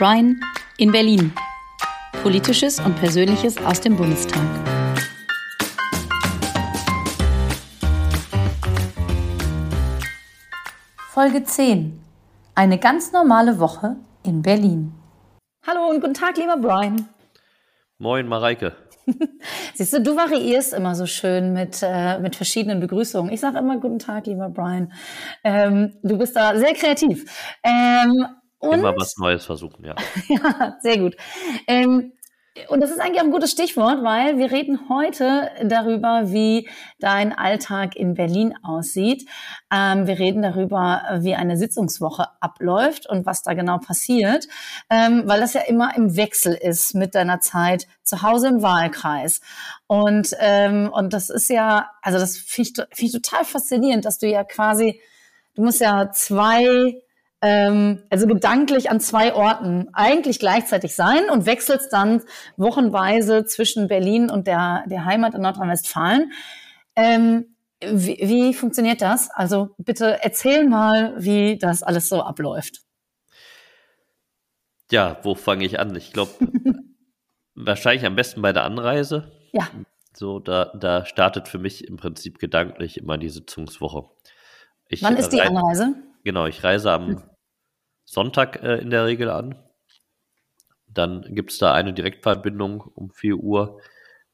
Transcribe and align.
Brian 0.00 0.40
in 0.78 0.92
Berlin. 0.92 1.30
Politisches 2.22 2.80
und 2.80 2.96
Persönliches 2.96 3.58
aus 3.58 3.82
dem 3.82 3.98
Bundestag. 3.98 4.40
Folge 11.10 11.44
10. 11.44 12.02
Eine 12.54 12.78
ganz 12.78 13.12
normale 13.12 13.58
Woche 13.58 13.96
in 14.22 14.40
Berlin. 14.40 14.94
Hallo 15.66 15.90
und 15.90 16.00
guten 16.00 16.14
Tag, 16.14 16.38
lieber 16.38 16.56
Brian. 16.56 17.06
Moin, 17.98 18.26
Mareike. 18.26 18.74
Siehst 19.74 19.92
du, 19.92 20.00
du 20.00 20.16
variierst 20.16 20.72
immer 20.72 20.94
so 20.94 21.04
schön 21.04 21.52
mit, 21.52 21.80
äh, 21.82 22.18
mit 22.20 22.36
verschiedenen 22.36 22.80
Begrüßungen. 22.80 23.30
Ich 23.30 23.40
sage 23.40 23.58
immer 23.58 23.78
guten 23.78 23.98
Tag, 23.98 24.24
lieber 24.24 24.48
Brian. 24.48 24.94
Ähm, 25.44 25.98
du 26.02 26.16
bist 26.16 26.34
da 26.36 26.56
sehr 26.56 26.72
kreativ. 26.72 27.26
Ähm, 27.62 28.39
und, 28.60 28.78
immer 28.78 28.94
was 28.96 29.16
Neues 29.16 29.44
versuchen, 29.44 29.84
ja. 29.84 29.96
ja, 30.28 30.76
sehr 30.80 30.98
gut. 30.98 31.16
Ähm, 31.66 32.12
und 32.68 32.80
das 32.80 32.90
ist 32.90 33.00
eigentlich 33.00 33.20
auch 33.20 33.24
ein 33.24 33.30
gutes 33.30 33.52
Stichwort, 33.52 34.02
weil 34.02 34.36
wir 34.36 34.50
reden 34.50 34.88
heute 34.88 35.50
darüber, 35.62 36.32
wie 36.32 36.68
dein 36.98 37.32
Alltag 37.32 37.94
in 37.94 38.14
Berlin 38.14 38.54
aussieht. 38.62 39.28
Ähm, 39.72 40.08
wir 40.08 40.18
reden 40.18 40.42
darüber, 40.42 41.02
wie 41.20 41.36
eine 41.36 41.56
Sitzungswoche 41.56 42.26
abläuft 42.40 43.08
und 43.08 43.24
was 43.24 43.42
da 43.42 43.54
genau 43.54 43.78
passiert, 43.78 44.48
ähm, 44.90 45.22
weil 45.26 45.40
das 45.40 45.54
ja 45.54 45.62
immer 45.62 45.96
im 45.96 46.16
Wechsel 46.16 46.54
ist 46.54 46.94
mit 46.94 47.14
deiner 47.14 47.40
Zeit 47.40 47.86
zu 48.02 48.22
Hause 48.22 48.48
im 48.48 48.62
Wahlkreis. 48.62 49.40
Und, 49.86 50.34
ähm, 50.40 50.90
und 50.92 51.12
das 51.12 51.30
ist 51.30 51.50
ja, 51.50 51.90
also 52.02 52.18
das 52.18 52.36
finde 52.36 52.70
ich, 52.70 52.96
find 52.96 53.14
ich 53.14 53.22
total 53.22 53.44
faszinierend, 53.44 54.04
dass 54.04 54.18
du 54.18 54.26
ja 54.26 54.42
quasi, 54.42 55.00
du 55.54 55.62
musst 55.62 55.80
ja 55.80 56.10
zwei 56.10 57.00
ähm, 57.42 58.02
also 58.10 58.26
gedanklich 58.26 58.90
an 58.90 59.00
zwei 59.00 59.34
Orten 59.34 59.88
eigentlich 59.92 60.38
gleichzeitig 60.38 60.94
sein 60.94 61.30
und 61.30 61.46
wechselst 61.46 61.92
dann 61.92 62.22
wochenweise 62.56 63.44
zwischen 63.44 63.88
Berlin 63.88 64.30
und 64.30 64.46
der, 64.46 64.84
der 64.86 65.04
Heimat 65.04 65.34
in 65.34 65.42
Nordrhein-Westfalen. 65.42 66.32
Ähm, 66.96 67.56
wie, 67.80 68.18
wie 68.20 68.54
funktioniert 68.54 69.00
das? 69.00 69.30
Also 69.30 69.70
bitte 69.78 70.22
erzähl 70.22 70.68
mal, 70.68 71.14
wie 71.16 71.56
das 71.56 71.82
alles 71.82 72.08
so 72.08 72.22
abläuft. 72.22 72.82
Ja, 74.90 75.18
wo 75.22 75.34
fange 75.34 75.64
ich 75.64 75.78
an? 75.78 75.94
Ich 75.96 76.12
glaube, 76.12 76.32
wahrscheinlich 77.54 78.04
am 78.04 78.16
besten 78.16 78.42
bei 78.42 78.52
der 78.52 78.64
Anreise. 78.64 79.32
Ja. 79.52 79.68
So, 80.12 80.40
da, 80.40 80.72
da 80.78 81.06
startet 81.06 81.48
für 81.48 81.58
mich 81.58 81.86
im 81.86 81.96
Prinzip 81.96 82.38
gedanklich 82.38 82.98
immer 82.98 83.16
die 83.16 83.30
Sitzungswoche. 83.30 84.10
Ich, 84.88 85.02
Wann 85.02 85.16
ist 85.16 85.30
die 85.30 85.40
Anreise? 85.40 85.94
Genau, 86.24 86.46
ich 86.46 86.62
reise 86.64 86.90
am 86.90 87.06
hm. 87.06 87.29
Sonntag 88.10 88.60
äh, 88.64 88.78
in 88.78 88.90
der 88.90 89.06
Regel 89.06 89.30
an. 89.30 89.54
Dann 90.88 91.22
gibt 91.32 91.52
es 91.52 91.58
da 91.58 91.72
eine 91.72 91.94
Direktverbindung 91.94 92.80
um 92.80 93.12
4 93.12 93.36
Uhr, 93.36 93.80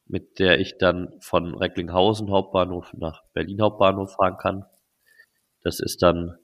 mit 0.07 0.39
der 0.39 0.61
ich 0.61 0.79
dann 0.79 1.13
von 1.21 1.55
Recklinghausen 1.55 2.31
Hauptbahnhof 2.31 2.95
nach 2.95 3.23
Berlin 3.35 3.61
Hauptbahnhof 3.61 4.15
fahren 4.15 4.39
kann. 4.39 4.65
Das 5.61 5.79
ist 5.81 6.01
dann 6.01 6.39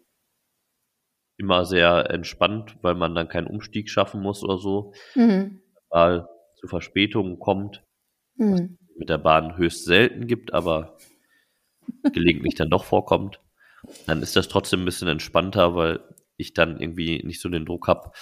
immer 1.39 1.65
sehr 1.65 2.11
entspannt, 2.11 2.77
weil 2.83 2.97
man 2.97 3.15
dann 3.15 3.29
keinen 3.29 3.47
Umstieg 3.47 3.89
schaffen 3.89 4.21
muss 4.21 4.45
oder 4.45 4.59
so, 4.59 4.93
mhm. 5.15 5.63
weil 5.89 6.27
zu 6.57 6.67
Verspätungen 6.67 7.39
kommt, 7.39 7.83
mhm. 8.35 8.77
mit 8.95 9.09
der 9.09 9.17
Bahn 9.17 9.57
höchst 9.57 9.87
selten 9.87 10.27
gibt, 10.27 10.53
aber 10.53 10.99
gelegentlich 12.13 12.57
dann 12.57 12.69
doch 12.69 12.85
vorkommt. 12.85 13.41
Dann 14.07 14.21
ist 14.21 14.37
das 14.37 14.49
trotzdem 14.49 14.83
ein 14.83 14.85
bisschen 14.85 15.09
entspannter, 15.09 15.75
weil 15.75 16.01
ich 16.43 16.55
dann 16.55 16.79
irgendwie 16.81 17.23
nicht 17.25 17.41
so 17.41 17.49
den 17.49 17.65
Druck 17.65 17.89
habe, 17.89 18.13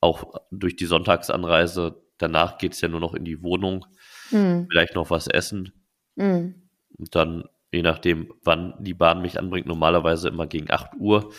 auch 0.00 0.40
durch 0.50 0.76
die 0.76 0.86
Sonntagsanreise, 0.86 2.02
danach 2.18 2.58
geht 2.58 2.72
es 2.72 2.80
ja 2.80 2.88
nur 2.88 3.00
noch 3.00 3.14
in 3.14 3.24
die 3.24 3.42
Wohnung, 3.42 3.86
mhm. 4.30 4.66
vielleicht 4.70 4.94
noch 4.94 5.10
was 5.10 5.26
essen. 5.26 5.72
Mhm. 6.16 6.68
Und 6.96 7.14
dann, 7.14 7.44
je 7.72 7.82
nachdem, 7.82 8.32
wann 8.42 8.74
die 8.80 8.94
Bahn 8.94 9.22
mich 9.22 9.38
anbringt, 9.38 9.66
normalerweise 9.66 10.28
immer 10.28 10.46
gegen 10.46 10.70
8 10.70 10.94
Uhr. 10.98 11.32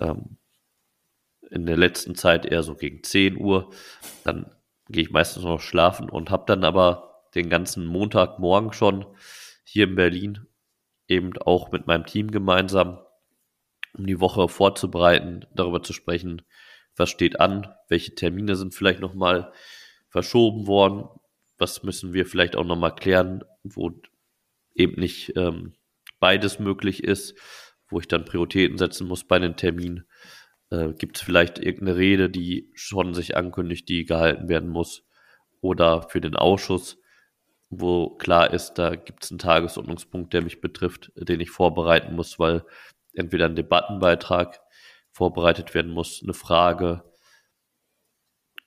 Ähm, 0.00 0.38
in 1.50 1.66
der 1.66 1.76
letzten 1.76 2.14
Zeit 2.14 2.46
eher 2.46 2.62
so 2.62 2.74
gegen 2.74 3.02
10 3.02 3.36
Uhr. 3.36 3.70
Dann 4.24 4.50
gehe 4.88 5.02
ich 5.02 5.10
meistens 5.10 5.44
noch 5.44 5.60
schlafen 5.60 6.10
und 6.10 6.30
habe 6.30 6.44
dann 6.46 6.64
aber 6.64 7.22
den 7.34 7.48
ganzen 7.48 7.86
Montagmorgen 7.86 8.72
schon 8.72 9.06
hier 9.64 9.84
in 9.84 9.94
Berlin 9.94 10.46
eben 11.08 11.36
auch 11.38 11.70
mit 11.70 11.86
meinem 11.86 12.06
Team 12.06 12.30
gemeinsam 12.30 12.98
um 13.96 14.06
die 14.06 14.20
Woche 14.20 14.48
vorzubereiten, 14.48 15.46
darüber 15.54 15.82
zu 15.82 15.92
sprechen, 15.92 16.42
was 16.96 17.10
steht 17.10 17.40
an, 17.40 17.72
welche 17.88 18.14
Termine 18.14 18.56
sind 18.56 18.74
vielleicht 18.74 19.00
nochmal 19.00 19.52
verschoben 20.08 20.66
worden, 20.66 21.08
was 21.58 21.82
müssen 21.82 22.12
wir 22.12 22.26
vielleicht 22.26 22.56
auch 22.56 22.64
nochmal 22.64 22.94
klären, 22.94 23.44
wo 23.62 23.92
eben 24.74 25.00
nicht 25.00 25.32
ähm, 25.36 25.74
beides 26.20 26.58
möglich 26.58 27.04
ist, 27.04 27.34
wo 27.88 28.00
ich 28.00 28.08
dann 28.08 28.24
Prioritäten 28.24 28.78
setzen 28.78 29.06
muss 29.06 29.24
bei 29.24 29.38
den 29.38 29.56
Terminen. 29.56 30.06
Äh, 30.70 30.92
Gibt 30.94 31.16
es 31.16 31.22
vielleicht 31.22 31.58
irgendeine 31.58 31.96
Rede, 31.96 32.30
die 32.30 32.70
schon 32.74 33.14
sich 33.14 33.36
ankündigt, 33.36 33.88
die 33.88 34.04
gehalten 34.04 34.48
werden 34.48 34.68
muss? 34.68 35.04
Oder 35.60 36.02
für 36.02 36.20
den 36.20 36.36
Ausschuss, 36.36 36.98
wo 37.70 38.10
klar 38.10 38.52
ist, 38.52 38.74
da 38.74 38.94
gibt 38.94 39.24
es 39.24 39.30
einen 39.30 39.38
Tagesordnungspunkt, 39.38 40.32
der 40.32 40.42
mich 40.42 40.60
betrifft, 40.60 41.12
den 41.16 41.40
ich 41.40 41.50
vorbereiten 41.50 42.14
muss, 42.14 42.38
weil 42.38 42.64
entweder 43.14 43.46
ein 43.46 43.56
Debattenbeitrag 43.56 44.60
vorbereitet 45.10 45.74
werden 45.74 45.92
muss, 45.92 46.20
eine 46.22 46.34
Frage 46.34 47.04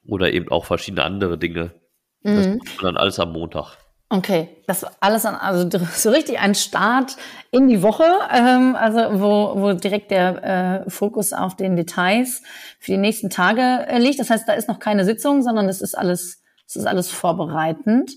oder 0.06 0.31
eben 0.31 0.50
auch 0.50 0.66
verschiedene 0.66 1.03
andere 1.03 1.38
Dinge. 1.38 1.74
Mhm. 2.22 2.35
Das 2.35 2.47
macht 2.47 2.75
man 2.78 2.85
dann 2.94 2.97
alles 2.97 3.19
am 3.19 3.34
Montag. 3.34 3.78
Okay, 4.09 4.47
das 4.68 4.85
alles 5.02 5.25
an, 5.25 5.35
also 5.35 5.68
so 5.94 6.09
richtig 6.12 6.40
ein 6.40 6.56
Start 6.56 7.18
in 7.52 7.68
die 7.68 7.84
Woche, 7.84 8.06
ähm, 8.31 8.75
also 8.75 9.19
wo, 9.19 9.62
wo 9.62 9.74
direkt 9.74 10.12
der 10.12 10.85
äh, 10.85 10.90
Fokus 10.90 11.34
auf 11.34 11.58
den 11.58 11.75
Details 11.75 12.41
für 12.79 12.94
die 12.94 12.97
nächsten 12.97 13.29
Tage 13.29 13.62
äh, 13.62 14.00
liegt. 14.00 14.19
Das 14.19 14.29
heißt, 14.29 14.47
da 14.47 14.53
ist 14.53 14.69
noch 14.69 14.79
keine 14.79 15.03
Sitzung, 15.03 15.41
sondern 15.41 15.68
es 15.68 15.81
ist 15.81 15.94
alles, 15.94 16.41
es 16.66 16.78
ist 16.78 16.85
alles 16.85 17.12
vorbereitend. 17.12 18.14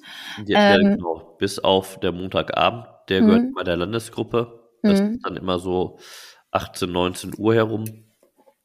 Ja, 0.46 0.76
ähm, 0.76 0.96
genau. 0.96 1.36
Bis 1.40 1.58
auf 1.58 1.98
der 1.98 2.12
Montagabend, 2.12 2.86
der 3.08 3.22
gehört 3.22 3.42
mhm. 3.42 3.54
bei 3.54 3.64
der 3.64 3.76
Landesgruppe. 3.76 4.59
Das 4.82 5.00
mhm. 5.00 5.14
ist 5.14 5.24
dann 5.24 5.36
immer 5.36 5.58
so 5.58 5.98
18, 6.50 6.90
19 6.90 7.32
Uhr 7.38 7.54
herum. 7.54 7.84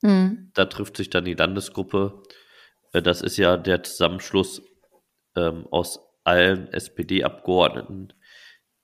Mhm. 0.01 0.51
Da 0.53 0.65
trifft 0.65 0.97
sich 0.97 1.09
dann 1.09 1.25
die 1.25 1.33
Landesgruppe. 1.33 2.23
Äh, 2.93 3.01
das 3.01 3.21
ist 3.21 3.37
ja 3.37 3.57
der 3.57 3.83
Zusammenschluss 3.83 4.61
ähm, 5.35 5.67
aus 5.71 5.99
allen 6.23 6.67
SPD-Abgeordneten, 6.73 8.13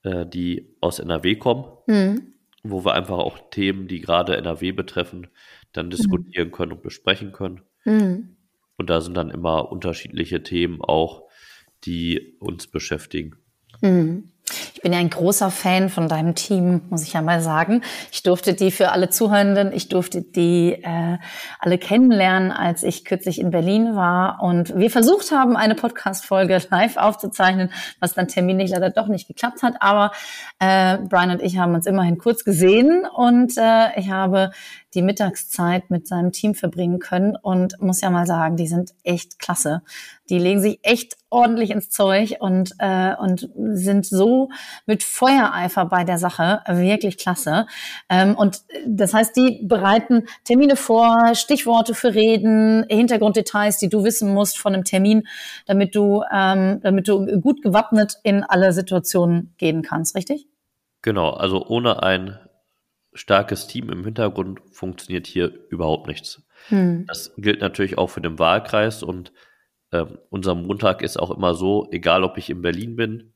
äh, 0.03 0.25
die 0.25 0.75
aus 0.81 0.99
NRW 0.99 1.35
kommen, 1.35 1.65
mhm. 1.87 2.33
wo 2.63 2.85
wir 2.85 2.93
einfach 2.93 3.17
auch 3.17 3.49
Themen, 3.49 3.87
die 3.87 3.99
gerade 3.99 4.37
NRW 4.37 4.71
betreffen, 4.71 5.27
dann 5.73 5.87
mhm. 5.87 5.91
diskutieren 5.91 6.51
können 6.51 6.73
und 6.73 6.83
besprechen 6.83 7.31
können. 7.31 7.61
Mhm. 7.85 8.37
Und 8.77 8.89
da 8.89 9.01
sind 9.01 9.15
dann 9.15 9.29
immer 9.29 9.71
unterschiedliche 9.71 10.43
Themen 10.43 10.81
auch, 10.81 11.27
die 11.83 12.37
uns 12.39 12.67
beschäftigen. 12.67 13.35
Mhm. 13.81 14.30
Ich 14.73 14.81
bin 14.81 14.93
ja 14.93 14.99
ein 14.99 15.09
großer 15.09 15.51
Fan 15.51 15.89
von 15.89 16.07
deinem 16.07 16.35
Team, 16.35 16.81
muss 16.89 17.03
ich 17.03 17.13
ja 17.13 17.21
mal 17.21 17.41
sagen. 17.41 17.81
Ich 18.11 18.23
durfte 18.23 18.53
die 18.53 18.71
für 18.71 18.91
alle 18.91 19.09
Zuhörenden, 19.09 19.73
ich 19.73 19.89
durfte 19.89 20.21
die 20.21 20.73
äh, 20.81 21.17
alle 21.59 21.77
kennenlernen, 21.77 22.51
als 22.51 22.83
ich 22.83 23.05
kürzlich 23.05 23.39
in 23.39 23.51
Berlin 23.51 23.95
war 23.95 24.41
und 24.41 24.75
wir 24.75 24.89
versucht 24.89 25.31
haben, 25.31 25.55
eine 25.55 25.75
Podcast-Folge 25.75 26.61
live 26.69 26.97
aufzuzeichnen, 26.97 27.71
was 27.99 28.13
dann 28.13 28.27
terminlich 28.27 28.71
leider 28.71 28.89
doch 28.89 29.07
nicht 29.07 29.27
geklappt 29.27 29.61
hat. 29.63 29.75
Aber 29.81 30.11
äh, 30.59 30.97
Brian 30.97 31.31
und 31.31 31.41
ich 31.41 31.57
haben 31.57 31.75
uns 31.75 31.85
immerhin 31.85 32.17
kurz 32.17 32.43
gesehen 32.43 33.05
und 33.13 33.57
äh, 33.57 33.99
ich 33.99 34.09
habe 34.09 34.51
die 34.93 35.01
Mittagszeit 35.01 35.89
mit 35.89 36.07
seinem 36.07 36.31
Team 36.31 36.55
verbringen 36.55 36.99
können 36.99 37.35
und 37.35 37.81
muss 37.81 38.01
ja 38.01 38.09
mal 38.09 38.25
sagen, 38.25 38.57
die 38.57 38.67
sind 38.67 38.93
echt 39.03 39.39
klasse. 39.39 39.81
Die 40.29 40.37
legen 40.37 40.61
sich 40.61 40.79
echt 40.83 41.17
ordentlich 41.29 41.71
ins 41.71 41.89
Zeug 41.89 42.37
und, 42.39 42.73
äh, 42.79 43.15
und 43.15 43.49
sind 43.55 44.05
so 44.05 44.49
mit 44.85 45.03
Feuereifer 45.03 45.85
bei 45.85 46.03
der 46.03 46.17
Sache. 46.17 46.61
Wirklich 46.67 47.17
klasse. 47.17 47.67
Ähm, 48.09 48.35
und 48.35 48.61
das 48.85 49.13
heißt, 49.13 49.35
die 49.35 49.61
bereiten 49.63 50.25
Termine 50.43 50.75
vor, 50.75 51.35
Stichworte 51.35 51.93
für 51.93 52.13
Reden, 52.13 52.85
Hintergrunddetails, 52.89 53.77
die 53.77 53.89
du 53.89 54.03
wissen 54.03 54.33
musst 54.33 54.57
von 54.57 54.73
einem 54.73 54.83
Termin, 54.83 55.27
damit 55.65 55.95
du, 55.95 56.23
ähm, 56.33 56.81
damit 56.81 57.07
du 57.07 57.39
gut 57.39 57.61
gewappnet 57.61 58.17
in 58.23 58.43
alle 58.43 58.73
Situationen 58.73 59.53
gehen 59.57 59.81
kannst, 59.81 60.15
richtig? 60.15 60.47
Genau, 61.01 61.31
also 61.31 61.65
ohne 61.65 62.03
ein 62.03 62.37
starkes 63.13 63.67
Team 63.67 63.89
im 63.89 64.03
Hintergrund 64.03 64.61
funktioniert 64.71 65.27
hier 65.27 65.51
überhaupt 65.69 66.07
nichts. 66.07 66.41
Hm. 66.67 67.05
Das 67.07 67.33
gilt 67.37 67.61
natürlich 67.61 67.97
auch 67.97 68.07
für 68.07 68.21
den 68.21 68.39
Wahlkreis 68.39 69.03
und 69.03 69.31
äh, 69.91 70.05
unser 70.29 70.55
Montag 70.55 71.01
ist 71.01 71.17
auch 71.17 71.31
immer 71.31 71.53
so, 71.53 71.87
egal 71.91 72.23
ob 72.23 72.37
ich 72.37 72.49
in 72.49 72.61
Berlin 72.61 72.95
bin 72.95 73.33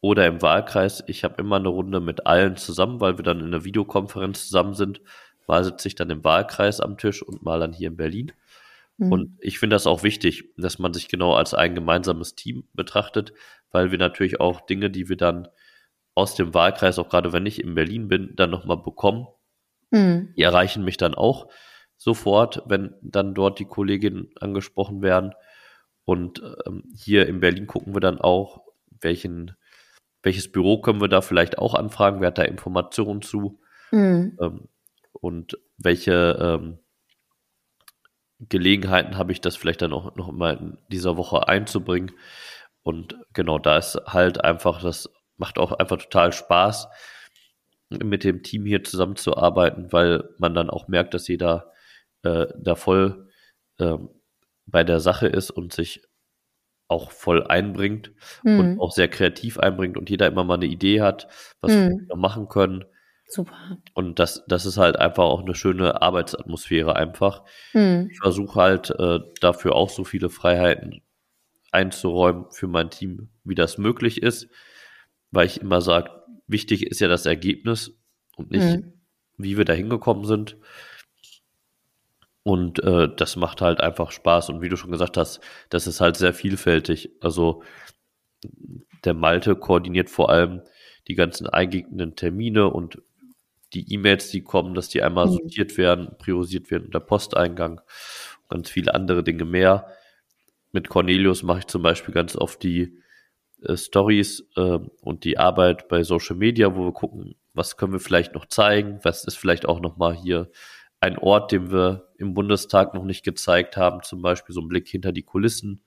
oder 0.00 0.26
im 0.26 0.42
Wahlkreis, 0.42 1.04
ich 1.06 1.24
habe 1.24 1.40
immer 1.40 1.56
eine 1.56 1.68
Runde 1.68 2.00
mit 2.00 2.26
allen 2.26 2.56
zusammen, 2.56 3.00
weil 3.00 3.18
wir 3.18 3.24
dann 3.24 3.40
in 3.40 3.46
einer 3.46 3.64
Videokonferenz 3.64 4.46
zusammen 4.46 4.74
sind. 4.74 5.00
Mal 5.46 5.64
sitze 5.64 5.88
ich 5.88 5.94
dann 5.94 6.10
im 6.10 6.24
Wahlkreis 6.24 6.80
am 6.80 6.98
Tisch 6.98 7.22
und 7.22 7.42
mal 7.42 7.60
dann 7.60 7.72
hier 7.72 7.88
in 7.88 7.96
Berlin. 7.96 8.32
Mhm. 8.96 9.12
Und 9.12 9.38
ich 9.40 9.58
finde 9.58 9.74
das 9.74 9.86
auch 9.86 10.02
wichtig, 10.02 10.52
dass 10.56 10.78
man 10.78 10.92
sich 10.92 11.08
genau 11.08 11.34
als 11.34 11.54
ein 11.54 11.74
gemeinsames 11.74 12.34
Team 12.34 12.64
betrachtet, 12.72 13.32
weil 13.70 13.90
wir 13.90 13.98
natürlich 13.98 14.40
auch 14.40 14.60
Dinge, 14.62 14.90
die 14.90 15.08
wir 15.08 15.16
dann 15.16 15.48
aus 16.16 16.34
dem 16.34 16.54
Wahlkreis, 16.54 16.98
auch 16.98 17.10
gerade 17.10 17.32
wenn 17.32 17.46
ich 17.46 17.62
in 17.62 17.74
Berlin 17.74 18.08
bin, 18.08 18.32
dann 18.36 18.50
nochmal 18.50 18.78
bekommen. 18.78 19.28
Mhm. 19.90 20.32
Die 20.34 20.42
erreichen 20.42 20.82
mich 20.82 20.96
dann 20.96 21.14
auch 21.14 21.48
sofort, 21.98 22.62
wenn 22.66 22.94
dann 23.02 23.34
dort 23.34 23.58
die 23.58 23.66
Kolleginnen 23.66 24.30
angesprochen 24.40 25.02
werden. 25.02 25.34
Und 26.04 26.42
ähm, 26.66 26.84
hier 26.96 27.28
in 27.28 27.40
Berlin 27.40 27.66
gucken 27.66 27.94
wir 27.94 28.00
dann 28.00 28.18
auch, 28.18 28.62
welchen, 29.00 29.56
welches 30.22 30.50
Büro 30.50 30.80
können 30.80 31.02
wir 31.02 31.08
da 31.08 31.20
vielleicht 31.20 31.58
auch 31.58 31.74
anfragen, 31.74 32.20
wer 32.20 32.28
hat 32.28 32.38
da 32.38 32.42
Informationen 32.42 33.20
zu 33.20 33.60
mhm. 33.90 34.38
ähm, 34.40 34.68
und 35.12 35.58
welche 35.76 36.38
ähm, 36.40 36.78
Gelegenheiten 38.38 39.18
habe 39.18 39.32
ich 39.32 39.42
das 39.42 39.56
vielleicht 39.56 39.82
dann 39.82 39.92
auch 39.92 40.16
noch 40.16 40.32
mal 40.32 40.56
in 40.56 40.78
dieser 40.88 41.18
Woche 41.18 41.46
einzubringen. 41.46 42.12
Und 42.82 43.16
genau 43.34 43.58
da 43.58 43.76
ist 43.76 44.00
halt 44.06 44.42
einfach, 44.44 44.80
das 44.80 45.10
macht 45.36 45.58
auch 45.58 45.72
einfach 45.72 45.98
total 45.98 46.32
Spaß, 46.32 46.88
mit 47.88 48.24
dem 48.24 48.42
Team 48.42 48.64
hier 48.66 48.82
zusammenzuarbeiten, 48.82 49.92
weil 49.92 50.28
man 50.38 50.54
dann 50.54 50.70
auch 50.70 50.88
merkt, 50.88 51.14
dass 51.14 51.28
jeder 51.28 51.72
äh, 52.22 52.46
da 52.58 52.74
voll 52.74 53.28
äh, 53.78 53.96
bei 54.66 54.82
der 54.82 55.00
Sache 55.00 55.28
ist 55.28 55.50
und 55.50 55.72
sich 55.72 56.02
auch 56.88 57.10
voll 57.10 57.46
einbringt 57.46 58.12
mhm. 58.42 58.60
und 58.60 58.80
auch 58.80 58.92
sehr 58.92 59.08
kreativ 59.08 59.58
einbringt 59.58 59.96
und 59.96 60.10
jeder 60.10 60.26
immer 60.26 60.44
mal 60.44 60.54
eine 60.54 60.66
Idee 60.66 61.00
hat, 61.00 61.28
was 61.60 61.72
mhm. 61.72 62.06
wir 62.08 62.16
machen 62.16 62.48
können. 62.48 62.84
Super. 63.28 63.78
Und 63.94 64.20
das, 64.20 64.44
das 64.46 64.66
ist 64.66 64.78
halt 64.78 64.96
einfach 64.96 65.24
auch 65.24 65.42
eine 65.42 65.56
schöne 65.56 66.00
Arbeitsatmosphäre 66.00 66.94
einfach. 66.94 67.42
Mhm. 67.72 68.08
Ich 68.10 68.18
versuche 68.18 68.60
halt 68.60 68.90
äh, 68.90 69.18
dafür 69.40 69.74
auch 69.74 69.90
so 69.90 70.04
viele 70.04 70.30
Freiheiten 70.30 71.02
einzuräumen 71.72 72.46
für 72.50 72.68
mein 72.68 72.90
Team, 72.90 73.30
wie 73.44 73.56
das 73.56 73.78
möglich 73.78 74.22
ist, 74.22 74.48
weil 75.30 75.46
ich 75.46 75.60
immer 75.60 75.80
sage, 75.80 76.10
wichtig 76.46 76.86
ist 76.86 77.00
ja 77.00 77.08
das 77.08 77.26
Ergebnis 77.26 77.98
und 78.36 78.50
nicht, 78.50 78.78
mhm. 78.78 78.92
wie 79.36 79.56
wir 79.56 79.64
da 79.64 79.72
hingekommen 79.72 80.24
sind. 80.24 80.56
Und 82.42 82.82
äh, 82.84 83.08
das 83.14 83.34
macht 83.34 83.60
halt 83.60 83.80
einfach 83.80 84.12
Spaß. 84.12 84.50
Und 84.50 84.62
wie 84.62 84.68
du 84.68 84.76
schon 84.76 84.92
gesagt 84.92 85.16
hast, 85.16 85.40
das 85.68 85.88
ist 85.88 86.00
halt 86.00 86.16
sehr 86.16 86.32
vielfältig. 86.32 87.10
Also 87.20 87.64
der 89.04 89.14
Malte 89.14 89.56
koordiniert 89.56 90.10
vor 90.10 90.30
allem 90.30 90.62
die 91.08 91.14
ganzen 91.14 91.48
eingegangenen 91.48 92.14
Termine 92.14 92.68
und 92.68 93.02
die 93.74 93.92
E-Mails, 93.92 94.30
die 94.30 94.42
kommen, 94.42 94.74
dass 94.74 94.88
die 94.88 95.02
einmal 95.02 95.26
mhm. 95.26 95.32
sortiert 95.32 95.76
werden, 95.76 96.16
priorisiert 96.18 96.70
werden 96.70 96.86
unter 96.86 97.00
Posteingang, 97.00 97.80
ganz 98.48 98.70
viele 98.70 98.94
andere 98.94 99.24
Dinge 99.24 99.44
mehr. 99.44 99.88
Mit 100.72 100.88
Cornelius 100.88 101.42
mache 101.42 101.60
ich 101.60 101.66
zum 101.66 101.82
Beispiel 101.82 102.14
ganz 102.14 102.36
oft 102.36 102.62
die 102.62 102.96
äh, 103.62 103.76
Stories 103.76 104.48
äh, 104.56 104.78
und 105.00 105.24
die 105.24 105.38
Arbeit 105.38 105.88
bei 105.88 106.02
Social 106.02 106.36
Media, 106.36 106.74
wo 106.76 106.84
wir 106.84 106.92
gucken, 106.92 107.36
was 107.54 107.76
können 107.76 107.92
wir 107.92 108.00
vielleicht 108.00 108.34
noch 108.34 108.46
zeigen, 108.46 109.00
was 109.02 109.24
ist 109.24 109.36
vielleicht 109.36 109.66
auch 109.66 109.80
noch 109.80 109.96
mal 109.96 110.14
hier 110.14 110.50
ein 111.00 111.18
Ort, 111.18 111.52
den 111.52 111.70
wir 111.70 112.08
im 112.18 112.34
Bundestag 112.34 112.94
noch 112.94 113.04
nicht 113.04 113.24
gezeigt 113.24 113.76
haben, 113.76 114.02
zum 114.02 114.22
Beispiel 114.22 114.54
so 114.54 114.60
ein 114.60 114.68
Blick 114.68 114.88
hinter 114.88 115.12
die 115.12 115.22
Kulissen, 115.22 115.84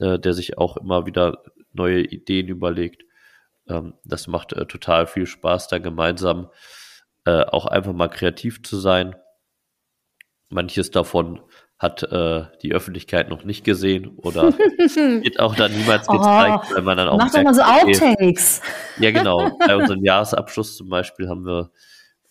äh, 0.00 0.18
der 0.18 0.32
sich 0.32 0.58
auch 0.58 0.76
immer 0.76 1.06
wieder 1.06 1.42
neue 1.72 2.02
Ideen 2.02 2.48
überlegt. 2.48 3.04
Ähm, 3.68 3.94
das 4.04 4.26
macht 4.26 4.52
äh, 4.52 4.66
total 4.66 5.06
viel 5.06 5.26
Spaß, 5.26 5.68
da 5.68 5.78
gemeinsam 5.78 6.50
äh, 7.24 7.44
auch 7.44 7.66
einfach 7.66 7.92
mal 7.92 8.08
kreativ 8.08 8.62
zu 8.62 8.76
sein. 8.78 9.16
Manches 10.50 10.90
davon 10.90 11.40
hat 11.78 12.02
äh, 12.02 12.44
die 12.62 12.72
Öffentlichkeit 12.72 13.28
noch 13.28 13.44
nicht 13.44 13.64
gesehen 13.64 14.08
oder 14.16 14.52
wird 14.58 15.38
auch 15.38 15.54
dann 15.54 15.72
niemals 15.72 16.08
oh, 16.08 16.12
gezeigt, 16.12 16.66
oh, 16.70 16.74
weil 16.74 16.82
man 16.82 16.96
dann 16.96 17.08
auch. 17.08 17.18
Mach 17.18 17.30
doch 17.30 17.42
mal 17.42 17.54
so 17.54 17.62
Outtakes. 17.62 18.60
Ja, 18.98 19.12
genau. 19.12 19.56
Bei 19.66 19.76
unserem 19.76 20.04
Jahresabschluss 20.04 20.76
zum 20.76 20.88
Beispiel 20.88 21.28
haben 21.28 21.46
wir 21.46 21.70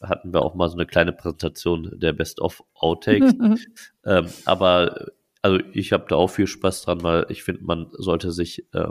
hatten 0.01 0.31
wir 0.31 0.43
auch 0.43 0.53
mal 0.53 0.69
so 0.69 0.75
eine 0.75 0.85
kleine 0.85 1.11
Präsentation 1.11 1.91
der 1.95 2.13
Best 2.13 2.39
of 2.39 2.63
Outtakes. 2.75 3.33
ähm, 4.05 4.27
aber 4.45 5.07
also 5.41 5.59
ich 5.71 5.93
habe 5.93 6.05
da 6.09 6.17
auch 6.17 6.27
viel 6.27 6.47
Spaß 6.47 6.83
dran, 6.83 7.01
weil 7.03 7.25
ich 7.29 7.43
finde, 7.43 7.63
man 7.63 7.87
sollte 7.93 8.31
sich 8.31 8.67
äh, 8.73 8.89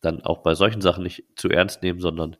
dann 0.00 0.22
auch 0.22 0.38
bei 0.38 0.54
solchen 0.54 0.80
Sachen 0.80 1.02
nicht 1.02 1.24
zu 1.36 1.48
ernst 1.48 1.82
nehmen, 1.82 2.00
sondern 2.00 2.36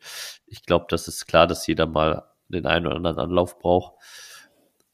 ich 0.47 0.65
glaube, 0.65 0.87
das 0.89 1.09
ist 1.09 1.27
klar, 1.27 1.47
dass 1.47 1.67
jeder 1.67 1.87
mal 1.87 2.25
den 2.49 2.67
einen 2.67 2.87
oder 2.87 2.97
anderen 2.97 3.19
Anlauf 3.19 3.59
braucht. 3.59 3.95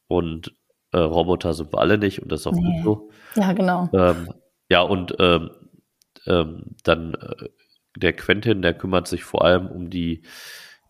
Und 0.09 0.55
äh, 0.93 0.99
Roboter 0.99 1.55
sind 1.55 1.73
wir 1.73 1.81
alle 1.81 1.99
nicht 1.99 2.21
und 2.21 2.31
das 2.31 2.41
ist 2.41 2.47
auch 2.47 2.53
nee. 2.53 2.83
gut 2.83 2.85
so. 2.85 3.11
Ja, 3.41 3.53
genau. 3.53 3.89
Ähm, 3.93 4.33
ja, 4.69 4.83
und 4.83 5.15
ähm, 5.19 5.51
ähm, 6.27 6.77
dann 6.85 7.15
äh, 7.15 7.49
der 7.97 8.13
Quentin, 8.15 8.63
der 8.63 8.75
kümmert 8.75 9.07
sich 9.07 9.25
vor 9.25 9.45
allem 9.45 9.67
um 9.67 9.91
die, 9.91 10.23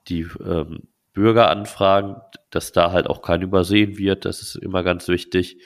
die 0.09 0.27
ähm, 0.45 0.89
Bürgeranfragen, 1.13 2.17
dass 2.51 2.73
da 2.73 2.93
halt 2.93 3.07
auch 3.07 3.23
kein 3.23 3.43
übersehen 3.43 3.99
wird. 3.99 4.25
Das 4.25 4.41
ist 4.41 4.57
immer 4.57 4.83
ganz 4.83 5.09
wichtig. 5.09 5.59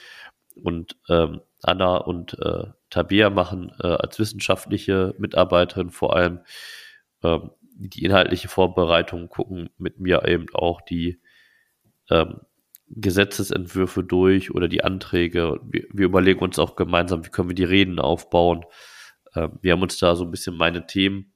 Und 0.62 0.96
ähm, 1.08 1.40
Anna 1.62 1.96
und 1.98 2.38
äh, 2.38 2.64
Tabea 2.90 3.30
machen 3.30 3.72
äh, 3.82 3.86
als 3.86 4.18
wissenschaftliche 4.18 5.14
Mitarbeiterin 5.18 5.90
vor 5.90 6.16
allem 6.16 6.40
ähm, 7.22 7.50
die 7.78 8.04
inhaltliche 8.04 8.48
Vorbereitung, 8.48 9.28
gucken 9.28 9.68
mit 9.76 10.00
mir 10.00 10.26
eben 10.26 10.46
auch 10.54 10.80
die 10.80 11.20
ähm, 12.10 12.40
Gesetzesentwürfe 12.88 14.04
durch 14.04 14.54
oder 14.54 14.68
die 14.68 14.84
Anträge. 14.84 15.60
Wir, 15.64 15.84
wir, 15.92 16.06
überlegen 16.06 16.40
uns 16.40 16.58
auch 16.58 16.76
gemeinsam, 16.76 17.24
wie 17.24 17.30
können 17.30 17.48
wir 17.48 17.54
die 17.54 17.64
Reden 17.64 17.98
aufbauen. 17.98 18.64
Ähm, 19.34 19.58
wir 19.60 19.72
haben 19.72 19.82
uns 19.82 19.98
da 19.98 20.14
so 20.14 20.24
ein 20.24 20.30
bisschen 20.30 20.56
meine 20.56 20.86
Themen 20.86 21.32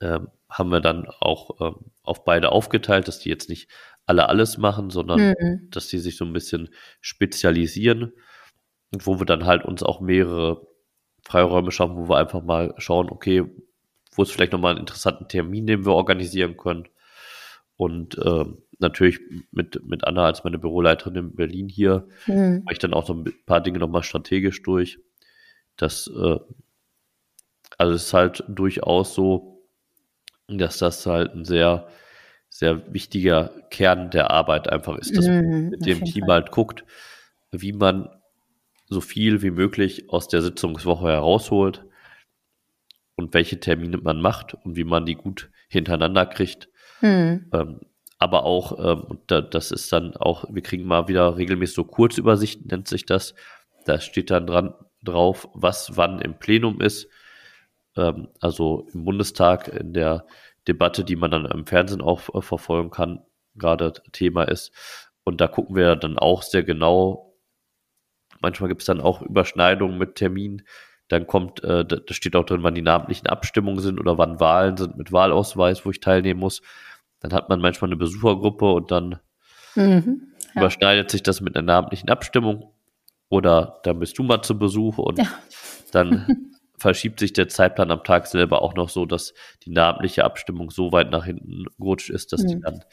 ähm, 0.00 0.28
haben 0.48 0.70
wir 0.70 0.80
dann 0.80 1.06
auch 1.20 1.60
ähm, 1.60 1.76
auf 2.02 2.24
beide 2.24 2.52
aufgeteilt, 2.52 3.08
dass 3.08 3.18
die 3.18 3.28
jetzt 3.28 3.48
nicht 3.48 3.68
alle 4.04 4.28
alles 4.28 4.58
machen, 4.58 4.90
sondern 4.90 5.34
mhm. 5.38 5.68
dass 5.70 5.88
die 5.88 5.98
sich 5.98 6.16
so 6.16 6.24
ein 6.24 6.32
bisschen 6.32 6.68
spezialisieren 7.00 8.12
und 8.92 9.06
wo 9.06 9.18
wir 9.18 9.26
dann 9.26 9.46
halt 9.46 9.64
uns 9.64 9.82
auch 9.82 10.00
mehrere 10.00 10.66
Freiräume 11.22 11.72
schaffen, 11.72 11.96
wo 11.96 12.08
wir 12.08 12.18
einfach 12.18 12.42
mal 12.42 12.74
schauen, 12.78 13.10
okay, 13.10 13.44
wo 14.14 14.22
ist 14.22 14.32
vielleicht 14.32 14.52
nochmal 14.52 14.72
einen 14.72 14.80
interessanten 14.80 15.28
Termin, 15.28 15.66
den 15.66 15.84
wir 15.84 15.92
organisieren 15.92 16.56
können. 16.56 16.88
Und 17.76 18.16
äh, 18.16 18.44
natürlich 18.78 19.20
mit, 19.50 19.84
mit 19.86 20.06
Anna 20.06 20.26
als 20.26 20.44
meine 20.44 20.58
Büroleiterin 20.58 21.16
in 21.16 21.34
Berlin 21.34 21.68
hier 21.68 22.06
mhm. 22.26 22.62
mache 22.64 22.74
ich 22.74 22.78
dann 22.78 22.94
auch 22.94 23.06
so 23.06 23.14
ein 23.14 23.32
paar 23.46 23.60
Dinge 23.60 23.78
nochmal 23.78 24.02
strategisch 24.02 24.62
durch. 24.62 24.98
Das, 25.76 26.08
äh, 26.08 26.38
also 27.78 27.94
es 27.94 28.04
ist 28.04 28.14
halt 28.14 28.44
durchaus 28.48 29.14
so, 29.14 29.66
dass 30.48 30.78
das 30.78 31.04
halt 31.06 31.34
ein 31.34 31.44
sehr, 31.44 31.88
sehr 32.48 32.92
wichtiger 32.92 33.50
Kern 33.70 34.10
der 34.10 34.30
Arbeit 34.30 34.68
einfach 34.68 34.96
ist, 34.98 35.16
dass 35.16 35.26
man 35.26 35.44
mhm, 35.44 35.68
mit 35.70 35.86
dem 35.86 36.04
Team 36.04 36.26
Fall. 36.26 36.34
halt 36.34 36.50
guckt, 36.50 36.84
wie 37.50 37.72
man 37.72 38.08
so 38.88 39.00
viel 39.00 39.42
wie 39.42 39.50
möglich 39.50 40.10
aus 40.10 40.28
der 40.28 40.42
Sitzungswoche 40.42 41.08
herausholt 41.08 41.84
und 43.16 43.34
welche 43.34 43.58
Termine 43.58 43.96
man 43.98 44.20
macht 44.20 44.54
und 44.54 44.76
wie 44.76 44.84
man 44.84 45.06
die 45.06 45.16
gut 45.16 45.50
hintereinander 45.68 46.26
kriegt. 46.26 46.68
Mhm. 47.00 47.50
Ähm, 47.52 47.80
aber 48.18 48.44
auch, 48.44 48.78
ähm, 48.78 49.18
da, 49.26 49.40
das 49.40 49.70
ist 49.70 49.92
dann 49.92 50.16
auch, 50.16 50.44
wir 50.50 50.62
kriegen 50.62 50.84
mal 50.84 51.08
wieder 51.08 51.36
regelmäßig 51.36 51.76
so 51.76 51.84
Kurzübersichten, 51.84 52.66
nennt 52.68 52.88
sich 52.88 53.06
das. 53.06 53.34
Da 53.84 54.00
steht 54.00 54.30
dann 54.30 54.46
dran 54.46 54.74
drauf, 55.02 55.48
was 55.54 55.96
wann 55.96 56.20
im 56.20 56.38
Plenum 56.38 56.80
ist 56.80 57.08
ähm, 57.96 58.28
also 58.40 58.86
im 58.92 59.04
Bundestag 59.04 59.68
in 59.68 59.92
der 59.92 60.26
Debatte, 60.68 61.04
die 61.04 61.16
man 61.16 61.30
dann 61.30 61.46
im 61.46 61.66
Fernsehen 61.66 62.02
auch 62.02 62.34
äh, 62.34 62.42
verfolgen 62.42 62.90
kann, 62.90 63.22
gerade 63.54 63.92
Thema 64.12 64.44
ist. 64.44 64.72
Und 65.24 65.40
da 65.40 65.48
gucken 65.48 65.76
wir 65.76 65.96
dann 65.96 66.18
auch 66.18 66.42
sehr 66.42 66.62
genau. 66.62 67.34
Manchmal 68.40 68.68
gibt 68.68 68.82
es 68.82 68.86
dann 68.86 69.00
auch 69.00 69.22
Überschneidungen 69.22 69.98
mit 69.98 70.16
Terminen. 70.16 70.62
Dann 71.08 71.26
kommt, 71.26 71.62
äh, 71.64 71.84
da 71.84 71.98
steht 72.10 72.36
auch 72.36 72.44
drin, 72.44 72.62
wann 72.62 72.74
die 72.74 72.82
namentlichen 72.82 73.28
Abstimmungen 73.28 73.80
sind 73.80 73.98
oder 74.00 74.18
wann 74.18 74.40
Wahlen 74.40 74.76
sind 74.76 74.96
mit 74.96 75.12
Wahlausweis, 75.12 75.84
wo 75.84 75.90
ich 75.90 76.00
teilnehmen 76.00 76.40
muss. 76.40 76.62
Dann 77.26 77.36
hat 77.36 77.48
man 77.48 77.60
manchmal 77.60 77.88
eine 77.88 77.96
Besuchergruppe 77.96 78.72
und 78.72 78.92
dann 78.92 79.18
mhm, 79.74 80.28
ja. 80.54 80.60
überschneidet 80.60 81.10
sich 81.10 81.24
das 81.24 81.40
mit 81.40 81.56
einer 81.56 81.66
namentlichen 81.66 82.08
Abstimmung. 82.08 82.72
Oder 83.28 83.80
dann 83.82 83.98
bist 83.98 84.16
du 84.18 84.22
mal 84.22 84.42
zu 84.42 84.56
Besuch 84.56 84.98
und 84.98 85.18
ja. 85.18 85.26
dann 85.90 86.52
verschiebt 86.78 87.18
sich 87.18 87.32
der 87.32 87.48
Zeitplan 87.48 87.90
am 87.90 88.04
Tag 88.04 88.28
selber 88.28 88.62
auch 88.62 88.74
noch 88.74 88.88
so, 88.88 89.06
dass 89.06 89.34
die 89.64 89.70
namentliche 89.70 90.22
Abstimmung 90.22 90.70
so 90.70 90.92
weit 90.92 91.10
nach 91.10 91.24
hinten 91.24 91.64
gerutscht 91.78 92.10
ist, 92.10 92.32
dass 92.32 92.44
mhm. 92.44 92.48
die 92.48 92.60
dann 92.60 92.84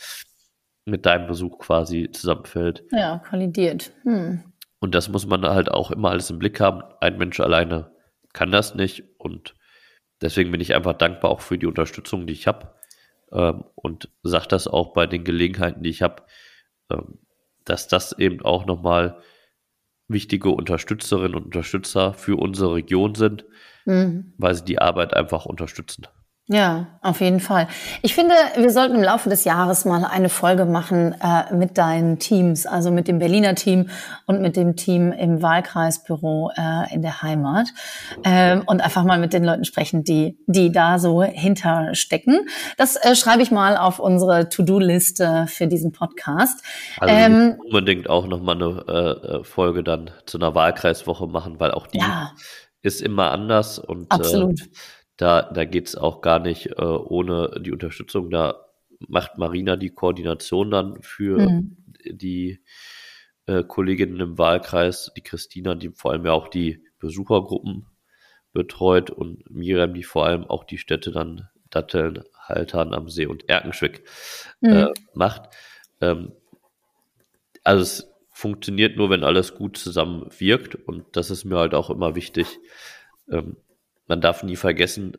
mit 0.86 1.06
deinem 1.06 1.28
Besuch 1.28 1.60
quasi 1.60 2.10
zusammenfällt. 2.12 2.84
Ja, 2.92 3.20
kollidiert. 3.20 3.94
Hm. 4.02 4.44
Und 4.80 4.96
das 4.96 5.10
muss 5.10 5.28
man 5.28 5.46
halt 5.46 5.70
auch 5.70 5.92
immer 5.92 6.10
alles 6.10 6.32
im 6.32 6.40
Blick 6.40 6.60
haben. 6.60 6.82
Ein 7.00 7.20
Mensch 7.20 7.40
alleine 7.40 7.92
kann 8.34 8.52
das 8.52 8.74
nicht 8.74 9.04
und 9.20 9.54
deswegen 10.22 10.50
bin 10.50 10.60
ich 10.60 10.74
einfach 10.74 10.94
dankbar 10.94 11.30
auch 11.30 11.42
für 11.42 11.60
die 11.60 11.68
Unterstützung, 11.68 12.26
die 12.26 12.34
ich 12.34 12.48
habe 12.48 12.73
ähm, 13.34 13.66
und 13.76 14.10
sage 14.24 14.48
das 14.48 14.68
auch 14.68 14.94
bei 14.94 15.08
den 15.08 15.24
Gelegenheiten, 15.24 15.84
die 15.84 15.90
ich 15.90 16.02
habe, 16.02 16.24
ähm, 16.90 17.20
dass 17.66 17.88
das 17.88 18.18
eben 18.18 18.44
auch 18.44 18.66
nochmal 18.66 19.22
wichtige 20.08 20.50
Unterstützerinnen 20.50 21.36
und 21.36 21.46
Unterstützer 21.46 22.14
für 22.14 22.38
unsere 22.38 22.76
Region 22.76 23.16
sind, 23.16 23.46
mhm. 23.86 24.34
weil 24.38 24.56
sie 24.56 24.66
die 24.66 24.80
Arbeit 24.80 25.14
einfach 25.14 25.46
unterstützen. 25.46 26.08
Ja, 26.50 27.00
auf 27.02 27.22
jeden 27.22 27.40
Fall. 27.40 27.70
Ich 28.02 28.14
finde, 28.14 28.34
wir 28.58 28.70
sollten 28.70 28.96
im 28.96 29.02
Laufe 29.02 29.30
des 29.30 29.46
Jahres 29.46 29.86
mal 29.86 30.04
eine 30.04 30.28
Folge 30.28 30.66
machen 30.66 31.16
äh, 31.22 31.54
mit 31.56 31.78
deinen 31.78 32.20
Teams, 32.20 32.66
also 32.66 32.92
mit 32.92 33.08
dem 33.08 33.18
Berliner 33.18 33.56
Team 33.56 33.90
und 34.26 34.42
mit 34.42 34.58
dem 34.58 34.76
Team 34.76 35.14
im 35.14 35.42
Wahlkreisbüro 35.42 36.52
äh, 36.58 36.94
in 36.94 37.02
der 37.02 37.22
Heimat 37.22 37.70
ähm, 38.26 38.64
und 38.66 38.82
einfach 38.82 39.06
mal 39.06 39.20
mit 39.20 39.32
den 39.32 39.46
Leuten 39.46 39.64
sprechen, 39.64 40.04
die 40.04 40.38
die 40.46 40.70
da 40.74 41.00
so 41.00 41.24
hinterstecken. 41.24 42.46
Das 42.76 42.98
äh, 42.98 43.16
schreibe 43.16 43.42
ich 43.42 43.52
mal 43.52 43.78
auf 43.78 44.00
unsere 44.00 44.50
To-Do-Liste 44.50 45.46
für 45.48 45.68
diesen 45.68 45.94
Podcast. 45.94 46.62
Also 47.00 47.16
ähm, 47.16 47.56
unbedingt 47.64 48.10
auch 48.10 48.28
noch 48.28 48.42
mal 48.42 48.56
eine 48.56 48.84
äh, 48.90 49.28
äh, 49.28 49.44
Folge 49.46 49.82
dann 49.82 50.12
zu 50.26 50.40
einer 50.40 50.54
Wahlkreiswoche 50.56 51.26
machen, 51.26 51.62
weil 51.62 51.72
auch 51.72 51.88
die 51.88 52.00
ja. 52.00 52.34
ist 52.82 53.02
immer 53.02 53.32
anders 53.32 53.80
und 53.80 54.04
äh, 54.04 54.08
Absolut. 54.10 54.60
Da, 55.18 55.44
da 55.44 55.66
geht 55.66 55.88
es 55.88 55.96
auch 55.96 56.22
gar 56.22 56.40
nicht 56.40 56.68
äh, 56.68 56.84
ohne 56.84 57.60
die 57.60 57.72
Unterstützung. 57.72 58.30
Da 58.30 58.66
macht 59.08 59.38
Marina 59.38 59.76
die 59.76 59.92
Koordination 59.92 60.72
dann 60.72 61.02
für 61.02 61.40
mhm. 61.40 61.78
die 62.06 62.62
äh, 63.46 63.64
Kolleginnen 63.64 64.20
im 64.20 64.38
Wahlkreis, 64.38 65.12
die 65.16 65.22
Christina, 65.22 65.76
die 65.76 65.90
vor 65.90 66.12
allem 66.12 66.26
ja 66.26 66.32
auch 66.32 66.48
die 66.48 66.84
Besuchergruppen 67.00 67.88
betreut 68.54 69.10
und 69.10 69.50
Miriam, 69.50 69.94
die 69.94 70.04
vor 70.04 70.26
allem 70.26 70.46
auch 70.46 70.64
die 70.64 70.78
Städte 70.78 71.12
dann 71.12 71.50
Datteln, 71.70 72.24
Haltern 72.38 72.94
am 72.94 73.10
See 73.10 73.26
und 73.26 73.50
Erkenschwick 73.50 74.04
äh, 74.62 74.68
mhm. 74.68 74.74
äh, 74.74 74.94
macht. 75.14 75.50
Ähm, 76.02 76.34
also 77.64 77.82
es 77.82 78.14
funktioniert 78.30 78.98
nur, 78.98 79.10
wenn 79.10 79.24
alles 79.24 79.56
gut 79.56 79.78
zusammen 79.78 80.28
wirkt 80.38 80.76
und 80.76 81.06
das 81.16 81.32
ist 81.32 81.46
mir 81.46 81.58
halt 81.58 81.74
auch 81.74 81.90
immer 81.90 82.16
wichtig, 82.16 82.60
ähm, 83.30 83.58
man 84.08 84.22
darf 84.22 84.44
nie 84.44 84.56
vergessen, 84.56 85.18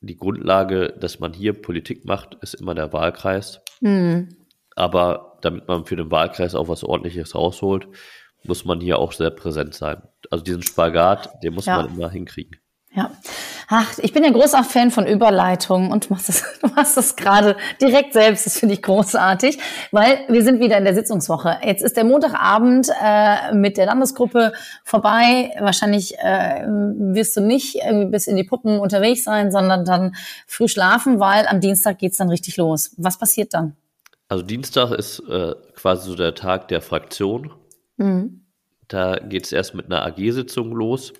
die 0.00 0.16
Grundlage, 0.16 0.94
dass 0.98 1.20
man 1.20 1.32
hier 1.32 1.54
Politik 1.54 2.04
macht, 2.04 2.36
ist 2.42 2.54
immer 2.54 2.74
der 2.74 2.92
Wahlkreis. 2.92 3.60
Mhm. 3.80 4.36
Aber 4.76 5.38
damit 5.40 5.68
man 5.68 5.86
für 5.86 5.96
den 5.96 6.10
Wahlkreis 6.10 6.54
auch 6.54 6.68
was 6.68 6.84
Ordentliches 6.84 7.34
rausholt, 7.34 7.88
muss 8.44 8.64
man 8.64 8.80
hier 8.80 8.98
auch 8.98 9.12
sehr 9.12 9.30
präsent 9.30 9.74
sein. 9.74 10.02
Also 10.30 10.44
diesen 10.44 10.62
Spagat, 10.62 11.42
den 11.42 11.54
muss 11.54 11.66
ja. 11.66 11.76
man 11.76 11.94
immer 11.94 12.10
hinkriegen. 12.10 12.58
Ja. 12.94 13.10
Ach, 13.68 13.98
ich 13.98 14.12
bin 14.12 14.22
ja 14.22 14.30
großer 14.30 14.62
Fan 14.62 14.92
von 14.92 15.04
Überleitungen 15.04 15.90
und 15.90 16.08
du 16.08 16.12
machst 16.14 16.28
das, 16.28 16.44
du 16.60 16.68
machst 16.68 16.96
das 16.96 17.16
gerade 17.16 17.56
direkt 17.80 18.12
selbst. 18.12 18.46
Das 18.46 18.58
finde 18.58 18.74
ich 18.74 18.82
großartig, 18.82 19.58
weil 19.90 20.20
wir 20.28 20.44
sind 20.44 20.60
wieder 20.60 20.78
in 20.78 20.84
der 20.84 20.94
Sitzungswoche. 20.94 21.58
Jetzt 21.64 21.82
ist 21.82 21.96
der 21.96 22.04
Montagabend 22.04 22.88
äh, 23.02 23.52
mit 23.52 23.78
der 23.78 23.86
Landesgruppe 23.86 24.52
vorbei. 24.84 25.50
Wahrscheinlich 25.58 26.16
äh, 26.18 26.62
wirst 26.66 27.36
du 27.36 27.40
nicht 27.40 27.76
irgendwie 27.84 28.10
bis 28.10 28.28
in 28.28 28.36
die 28.36 28.44
Puppen 28.44 28.78
unterwegs 28.78 29.24
sein, 29.24 29.50
sondern 29.50 29.84
dann 29.84 30.14
früh 30.46 30.68
schlafen, 30.68 31.18
weil 31.18 31.48
am 31.48 31.60
Dienstag 31.60 31.98
geht's 31.98 32.18
dann 32.18 32.28
richtig 32.28 32.56
los. 32.58 32.94
Was 32.96 33.18
passiert 33.18 33.54
dann? 33.54 33.76
Also 34.28 34.44
Dienstag 34.44 34.92
ist 34.92 35.18
äh, 35.28 35.54
quasi 35.74 36.08
so 36.08 36.14
der 36.14 36.36
Tag 36.36 36.68
der 36.68 36.80
Fraktion. 36.80 37.50
Mhm. 37.96 38.42
Da 38.86 39.16
geht's 39.16 39.50
erst 39.50 39.74
mit 39.74 39.86
einer 39.86 40.06
AG-Sitzung 40.06 40.70
los. 40.70 41.12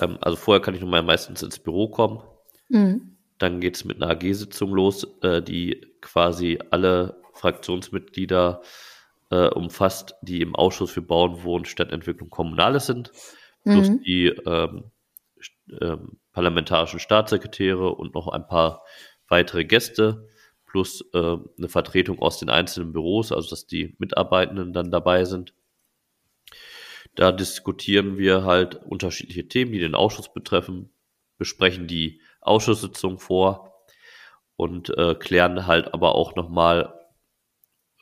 Ähm, 0.00 0.18
also 0.20 0.36
vorher 0.36 0.60
kann 0.60 0.74
ich 0.74 0.80
nun 0.80 0.90
mal 0.90 1.02
meistens 1.02 1.42
ins 1.42 1.58
Büro 1.58 1.88
kommen. 1.88 2.22
Mhm. 2.68 3.16
Dann 3.38 3.60
geht 3.60 3.76
es 3.76 3.84
mit 3.84 4.02
einer 4.02 4.12
AG-Sitzung 4.12 4.72
los, 4.72 5.06
äh, 5.22 5.42
die 5.42 5.86
quasi 6.00 6.58
alle 6.70 7.20
Fraktionsmitglieder 7.32 8.62
äh, 9.30 9.48
umfasst, 9.48 10.14
die 10.22 10.40
im 10.40 10.54
Ausschuss 10.54 10.92
für 10.92 11.02
Bauen, 11.02 11.42
Wohnen, 11.42 11.64
Stadtentwicklung 11.64 12.30
Kommunales 12.30 12.86
sind, 12.86 13.10
plus 13.64 13.88
mhm. 13.88 14.02
die 14.02 14.26
ähm, 14.26 14.90
ähm, 15.80 16.18
parlamentarischen 16.32 17.00
Staatssekretäre 17.00 17.90
und 17.94 18.14
noch 18.14 18.28
ein 18.28 18.46
paar 18.46 18.82
weitere 19.28 19.64
Gäste, 19.64 20.28
plus 20.66 21.04
äh, 21.12 21.36
eine 21.58 21.68
Vertretung 21.68 22.18
aus 22.20 22.38
den 22.38 22.50
einzelnen 22.50 22.92
Büros, 22.92 23.32
also 23.32 23.50
dass 23.50 23.66
die 23.66 23.94
Mitarbeitenden 23.98 24.72
dann 24.72 24.90
dabei 24.90 25.24
sind. 25.24 25.54
Da 27.14 27.32
diskutieren 27.32 28.18
wir 28.18 28.44
halt 28.44 28.76
unterschiedliche 28.76 29.46
Themen, 29.46 29.72
die 29.72 29.78
den 29.78 29.94
Ausschuss 29.94 30.32
betreffen, 30.32 30.90
besprechen 31.38 31.86
die 31.86 32.20
Ausschusssitzung 32.40 33.18
vor 33.18 33.84
und 34.56 34.96
äh, 34.96 35.14
klären 35.14 35.66
halt 35.66 35.94
aber 35.94 36.14
auch 36.14 36.34
nochmal, 36.34 36.94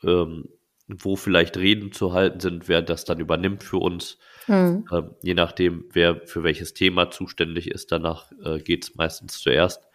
ähm, 0.03 0.49
wo 0.87 1.15
vielleicht 1.15 1.57
Reden 1.57 1.91
zu 1.91 2.13
halten 2.13 2.39
sind, 2.39 2.67
wer 2.67 2.81
das 2.81 3.05
dann 3.05 3.19
übernimmt 3.19 3.63
für 3.63 3.77
uns. 3.77 4.17
Mhm. 4.47 4.85
Äh, 4.91 5.03
je 5.21 5.33
nachdem, 5.33 5.85
wer 5.91 6.25
für 6.27 6.43
welches 6.43 6.73
Thema 6.73 7.09
zuständig 7.09 7.69
ist, 7.69 7.91
danach 7.91 8.31
äh, 8.43 8.59
geht 8.59 8.83
es 8.83 8.95
meistens 8.95 9.39
zuerst. 9.39 9.87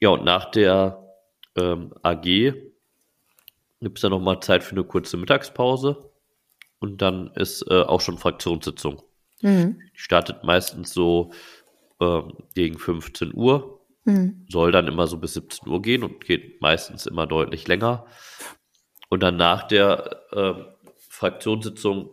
Ja, 0.00 0.10
und 0.10 0.24
nach 0.24 0.50
der 0.50 1.02
ähm, 1.56 1.92
AG 2.02 2.22
gibt 3.80 3.98
es 3.98 4.02
dann 4.02 4.10
nochmal 4.10 4.40
Zeit 4.40 4.62
für 4.62 4.72
eine 4.72 4.84
kurze 4.84 5.16
Mittagspause 5.16 6.05
und 6.78 7.02
dann 7.02 7.30
ist 7.34 7.62
äh, 7.70 7.82
auch 7.82 8.00
schon 8.00 8.18
Fraktionssitzung. 8.18 9.02
Mhm. 9.42 9.78
Die 9.94 9.98
startet 9.98 10.44
meistens 10.44 10.92
so 10.92 11.32
äh, 12.00 12.22
gegen 12.54 12.78
15 12.78 13.34
Uhr, 13.34 13.80
mhm. 14.04 14.46
soll 14.48 14.72
dann 14.72 14.88
immer 14.88 15.06
so 15.06 15.18
bis 15.18 15.34
17 15.34 15.68
Uhr 15.68 15.82
gehen 15.82 16.02
und 16.02 16.24
geht 16.24 16.60
meistens 16.60 17.06
immer 17.06 17.26
deutlich 17.26 17.66
länger. 17.68 18.06
Und 19.08 19.22
dann 19.22 19.36
nach 19.36 19.68
der 19.68 20.22
äh, 20.32 20.54
Fraktionssitzung 21.08 22.10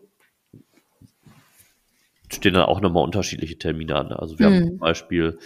stehen 2.31 2.53
dann 2.53 2.65
auch 2.65 2.81
nochmal 2.81 3.03
unterschiedliche 3.03 3.57
Termine 3.57 3.95
an. 3.95 4.11
Also 4.11 4.39
wir 4.39 4.49
mhm. 4.49 4.55
haben 4.55 4.67
zum 4.67 4.77
Beispiel 4.79 5.39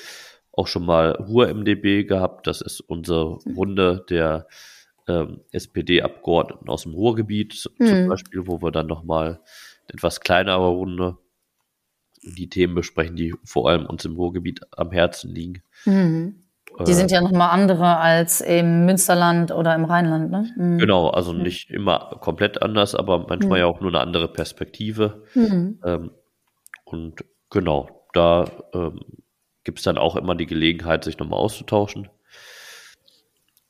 auch 0.51 0.67
schon 0.67 0.85
mal 0.85 1.11
Ruhr-MDB 1.11 2.05
gehabt. 2.05 2.47
Das 2.47 2.61
ist 2.61 2.79
unsere 2.81 3.37
Runde 3.55 4.05
der 4.09 4.47
ähm, 5.07 5.41
SPD-Abgeordneten 5.51 6.69
aus 6.69 6.83
dem 6.83 6.93
Ruhrgebiet 6.93 7.69
mhm. 7.77 7.85
zum 7.85 8.07
Beispiel, 8.07 8.47
wo 8.47 8.61
wir 8.61 8.71
dann 8.71 8.87
nochmal 8.87 9.41
etwas 9.87 10.19
kleinere 10.19 10.67
Runde 10.67 11.17
die 12.21 12.49
Themen 12.49 12.75
besprechen, 12.75 13.15
die 13.15 13.33
vor 13.43 13.69
allem 13.69 13.85
uns 13.85 14.03
im 14.05 14.15
Ruhrgebiet 14.15 14.61
am 14.71 14.91
Herzen 14.91 15.33
liegen. 15.33 15.63
Mhm. 15.85 16.43
Die 16.85 16.91
äh, 16.91 16.95
sind 16.95 17.11
ja 17.11 17.21
nochmal 17.21 17.49
andere 17.51 17.97
als 17.97 18.41
im 18.41 18.85
Münsterland 18.85 19.51
oder 19.51 19.73
im 19.75 19.85
Rheinland, 19.85 20.31
ne? 20.31 20.49
Mhm. 20.57 20.77
Genau, 20.77 21.09
also 21.09 21.33
mhm. 21.33 21.43
nicht 21.43 21.69
immer 21.71 22.17
komplett 22.21 22.61
anders, 22.61 22.95
aber 22.95 23.25
manchmal 23.27 23.59
mhm. 23.59 23.61
ja 23.61 23.65
auch 23.65 23.79
nur 23.79 23.89
eine 23.89 24.01
andere 24.01 24.27
Perspektive. 24.27 25.23
Mhm. 25.33 25.79
Ähm, 25.83 26.11
und 26.83 27.23
genau, 27.49 28.05
da 28.13 28.45
ähm, 28.73 28.99
gibt 29.63 29.79
es 29.79 29.83
dann 29.83 29.97
auch 29.97 30.15
immer 30.15 30.35
die 30.35 30.45
Gelegenheit, 30.45 31.03
sich 31.03 31.17
nochmal 31.17 31.39
auszutauschen. 31.39 32.09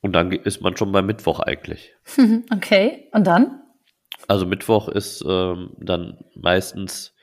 Und 0.08 0.14
dann 0.14 0.32
ist 0.32 0.62
man 0.62 0.78
schon 0.78 0.94
beim 0.94 1.06
Mittwoch 1.06 1.42
eigentlich. 1.42 1.94
Okay, 2.50 3.10
und 3.12 3.28
dann? 3.28 3.62
Also 4.30 4.46
Mittwoch 4.46 4.88
ist 4.88 5.22
ähm, 5.28 5.76
dann 5.82 6.24
meistens 6.34 7.14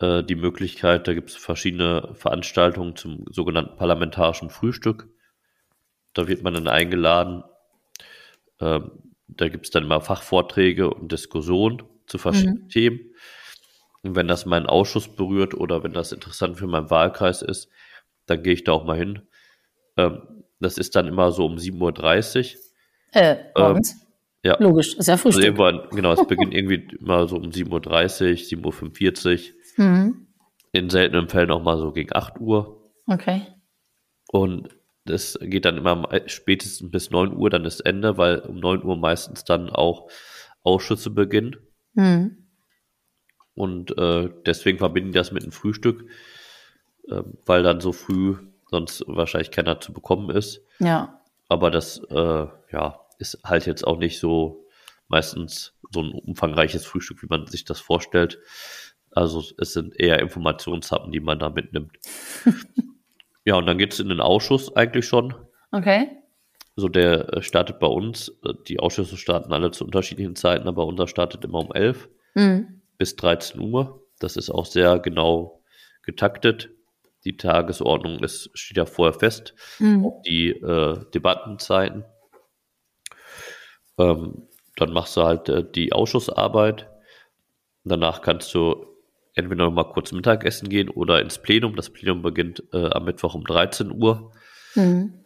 äh, 0.00 0.22
die 0.22 0.34
Möglichkeit, 0.34 1.08
da 1.08 1.14
gibt 1.14 1.30
es 1.30 1.36
verschiedene 1.36 2.10
Veranstaltungen 2.12 2.94
zum 2.94 3.24
sogenannten 3.30 3.78
parlamentarischen 3.78 4.50
Frühstück. 4.50 5.08
Da 6.12 6.28
wird 6.28 6.42
man 6.42 6.52
dann 6.52 6.68
eingeladen. 6.68 7.42
Ähm, 8.60 8.90
da 9.26 9.48
gibt 9.48 9.64
es 9.64 9.70
dann 9.70 9.84
immer 9.84 10.02
Fachvorträge 10.02 10.92
und 10.92 11.10
Diskussionen 11.10 11.84
zu 12.06 12.18
verschiedenen 12.18 12.64
mhm. 12.64 12.68
Themen. 12.68 13.00
Und 14.02 14.14
wenn 14.14 14.28
das 14.28 14.44
meinen 14.44 14.66
Ausschuss 14.66 15.08
berührt 15.08 15.54
oder 15.54 15.82
wenn 15.84 15.94
das 15.94 16.12
interessant 16.12 16.58
für 16.58 16.66
meinen 16.66 16.90
Wahlkreis 16.90 17.40
ist, 17.40 17.70
dann 18.26 18.42
gehe 18.42 18.52
ich 18.52 18.64
da 18.64 18.72
auch 18.72 18.84
mal 18.84 18.98
hin. 18.98 19.22
Ähm, 19.96 20.39
das 20.60 20.78
ist 20.78 20.94
dann 20.96 21.08
immer 21.08 21.32
so 21.32 21.46
um 21.46 21.56
7.30 21.56 22.54
Uhr. 22.54 22.60
Äh, 23.12 23.36
morgens? 23.56 23.92
Ähm, 23.92 24.00
ja. 24.42 24.56
Logisch, 24.58 24.94
ist 24.94 25.06
ja 25.08 25.14
also 25.14 25.30
Frühstück. 25.30 25.58
Also 25.58 25.88
genau, 25.90 26.12
es 26.12 26.26
beginnt 26.26 26.54
irgendwie 26.54 26.96
immer 26.98 27.26
so 27.28 27.36
um 27.36 27.50
7.30 27.50 28.54
Uhr, 28.54 28.70
7.45 28.72 29.52
Uhr. 29.78 29.84
Mhm. 29.84 30.26
In 30.72 30.88
seltenen 30.88 31.28
Fällen 31.28 31.50
auch 31.50 31.62
mal 31.62 31.78
so 31.78 31.92
gegen 31.92 32.14
8 32.14 32.40
Uhr. 32.40 32.90
Okay. 33.06 33.42
Und 34.28 34.68
das 35.04 35.38
geht 35.40 35.64
dann 35.64 35.78
immer 35.78 36.08
spätestens 36.26 36.90
bis 36.90 37.10
9 37.10 37.36
Uhr, 37.36 37.50
dann 37.50 37.64
ist 37.64 37.80
Ende, 37.80 38.16
weil 38.16 38.40
um 38.40 38.60
9 38.60 38.84
Uhr 38.84 38.96
meistens 38.96 39.44
dann 39.44 39.68
auch 39.68 40.08
Ausschüsse 40.62 41.10
beginnen. 41.10 41.56
Mhm. 41.94 42.36
Und 43.54 43.96
äh, 43.98 44.30
deswegen 44.46 44.78
verbinden 44.78 45.12
die 45.12 45.18
das 45.18 45.32
mit 45.32 45.42
einem 45.42 45.52
Frühstück, 45.52 46.08
äh, 47.08 47.22
weil 47.44 47.62
dann 47.62 47.80
so 47.80 47.92
früh 47.92 48.36
sonst 48.70 49.04
wahrscheinlich 49.06 49.50
keiner 49.50 49.80
zu 49.80 49.92
bekommen 49.92 50.30
ist. 50.30 50.62
Ja. 50.78 51.20
Aber 51.48 51.70
das, 51.70 51.98
äh, 52.10 52.46
ja, 52.72 53.00
ist 53.18 53.40
halt 53.44 53.66
jetzt 53.66 53.86
auch 53.86 53.98
nicht 53.98 54.18
so 54.18 54.66
meistens 55.08 55.74
so 55.92 56.00
ein 56.00 56.12
umfangreiches 56.12 56.86
Frühstück, 56.86 57.22
wie 57.22 57.26
man 57.28 57.46
sich 57.46 57.64
das 57.64 57.80
vorstellt. 57.80 58.38
Also 59.10 59.42
es 59.58 59.72
sind 59.72 59.98
eher 59.98 60.20
Informationshappen, 60.20 61.10
die 61.10 61.20
man 61.20 61.40
da 61.40 61.50
mitnimmt. 61.50 61.98
ja, 63.44 63.56
und 63.56 63.66
dann 63.66 63.76
geht 63.76 63.92
es 63.92 64.00
in 64.00 64.08
den 64.08 64.20
Ausschuss 64.20 64.74
eigentlich 64.76 65.06
schon. 65.06 65.34
Okay. 65.72 66.08
So, 66.76 66.88
der 66.88 67.34
äh, 67.34 67.42
startet 67.42 67.80
bei 67.80 67.88
uns. 67.88 68.32
Die 68.68 68.78
Ausschüsse 68.78 69.16
starten 69.16 69.52
alle 69.52 69.72
zu 69.72 69.84
unterschiedlichen 69.84 70.36
Zeiten, 70.36 70.68
aber 70.68 70.86
unser 70.86 71.08
startet 71.08 71.44
immer 71.44 71.58
um 71.58 71.72
11 71.72 72.08
mhm. 72.34 72.80
bis 72.96 73.16
13 73.16 73.60
Uhr. 73.60 74.06
Das 74.20 74.36
ist 74.36 74.50
auch 74.50 74.66
sehr 74.66 75.00
genau 75.00 75.62
getaktet. 76.02 76.70
Die 77.24 77.36
Tagesordnung 77.36 78.18
ist, 78.20 78.50
steht 78.54 78.78
ja 78.78 78.86
vorher 78.86 79.18
fest, 79.18 79.54
mhm. 79.78 80.10
die 80.26 80.50
äh, 80.50 80.98
Debattenzeiten. 81.12 82.04
Ähm, 83.98 84.48
dann 84.76 84.92
machst 84.92 85.16
du 85.16 85.22
halt 85.22 85.48
äh, 85.48 85.64
die 85.70 85.92
Ausschussarbeit. 85.92 86.88
Danach 87.84 88.22
kannst 88.22 88.54
du 88.54 88.86
entweder 89.34 89.64
noch 89.64 89.72
mal 89.72 89.84
kurz 89.84 90.12
Mittagessen 90.12 90.68
gehen 90.68 90.88
oder 90.88 91.20
ins 91.20 91.40
Plenum. 91.40 91.76
Das 91.76 91.90
Plenum 91.90 92.22
beginnt 92.22 92.62
äh, 92.72 92.90
am 92.90 93.04
Mittwoch 93.04 93.34
um 93.34 93.44
13 93.44 93.90
Uhr. 93.90 94.32
Mhm. 94.74 95.24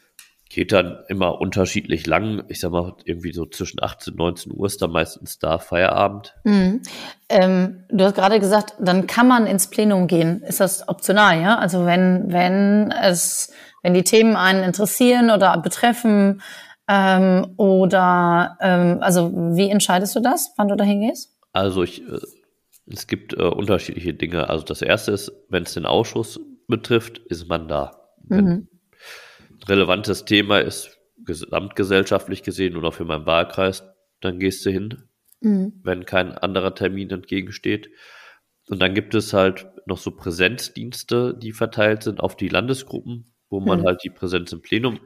Geht 0.54 0.70
dann 0.70 1.00
immer 1.08 1.40
unterschiedlich 1.40 2.06
lang. 2.06 2.44
Ich 2.46 2.60
sag 2.60 2.70
mal, 2.70 2.94
irgendwie 3.04 3.32
so 3.32 3.44
zwischen 3.44 3.82
18 3.82 4.12
und 4.12 4.18
19 4.18 4.52
Uhr 4.54 4.66
ist 4.66 4.80
da 4.80 4.86
meistens 4.86 5.40
da 5.40 5.58
Feierabend. 5.58 6.32
Mhm. 6.44 6.80
Ähm, 7.28 7.84
du 7.90 8.04
hast 8.04 8.14
gerade 8.14 8.38
gesagt, 8.38 8.74
dann 8.78 9.08
kann 9.08 9.26
man 9.26 9.48
ins 9.48 9.68
Plenum 9.68 10.06
gehen. 10.06 10.42
Ist 10.42 10.60
das 10.60 10.88
optional, 10.88 11.40
ja? 11.42 11.58
Also 11.58 11.86
wenn, 11.86 12.32
wenn 12.32 12.92
es, 12.92 13.52
wenn 13.82 13.94
die 13.94 14.04
Themen 14.04 14.36
einen 14.36 14.62
interessieren 14.62 15.32
oder 15.32 15.58
betreffen, 15.58 16.40
ähm, 16.86 17.54
oder 17.56 18.56
ähm, 18.60 18.98
also 19.00 19.32
wie 19.56 19.70
entscheidest 19.70 20.14
du 20.14 20.20
das, 20.20 20.52
wann 20.56 20.68
du 20.68 20.76
da 20.76 20.84
hingehst? 20.84 21.36
Also 21.52 21.82
ich, 21.82 22.00
äh, 22.02 22.20
es 22.86 23.08
gibt 23.08 23.32
äh, 23.32 23.42
unterschiedliche 23.42 24.14
Dinge. 24.14 24.48
Also 24.50 24.64
das 24.64 24.82
erste 24.82 25.10
ist, 25.10 25.32
wenn 25.48 25.64
es 25.64 25.74
den 25.74 25.84
Ausschuss 25.84 26.38
betrifft, 26.68 27.18
ist 27.18 27.48
man 27.48 27.66
da. 27.66 28.12
Wenn 28.22 28.44
mhm. 28.44 28.68
Relevantes 29.68 30.24
Thema 30.24 30.58
ist, 30.58 30.98
gesamtgesellschaftlich 31.24 32.42
gesehen 32.42 32.76
oder 32.76 32.92
für 32.92 33.04
meinen 33.04 33.26
Wahlkreis, 33.26 33.84
dann 34.20 34.38
gehst 34.38 34.64
du 34.66 34.70
hin, 34.70 35.08
mhm. 35.40 35.80
wenn 35.82 36.04
kein 36.04 36.32
anderer 36.32 36.74
Termin 36.74 37.10
entgegensteht. 37.10 37.90
Und 38.68 38.80
dann 38.80 38.94
gibt 38.94 39.14
es 39.14 39.32
halt 39.32 39.66
noch 39.86 39.98
so 39.98 40.10
Präsenzdienste, 40.10 41.34
die 41.34 41.52
verteilt 41.52 42.02
sind 42.02 42.20
auf 42.20 42.36
die 42.36 42.48
Landesgruppen, 42.48 43.34
wo 43.50 43.60
man 43.60 43.80
mhm. 43.80 43.86
halt 43.86 44.04
die 44.04 44.10
Präsenz 44.10 44.52
im 44.52 44.62
Plenum 44.62 45.00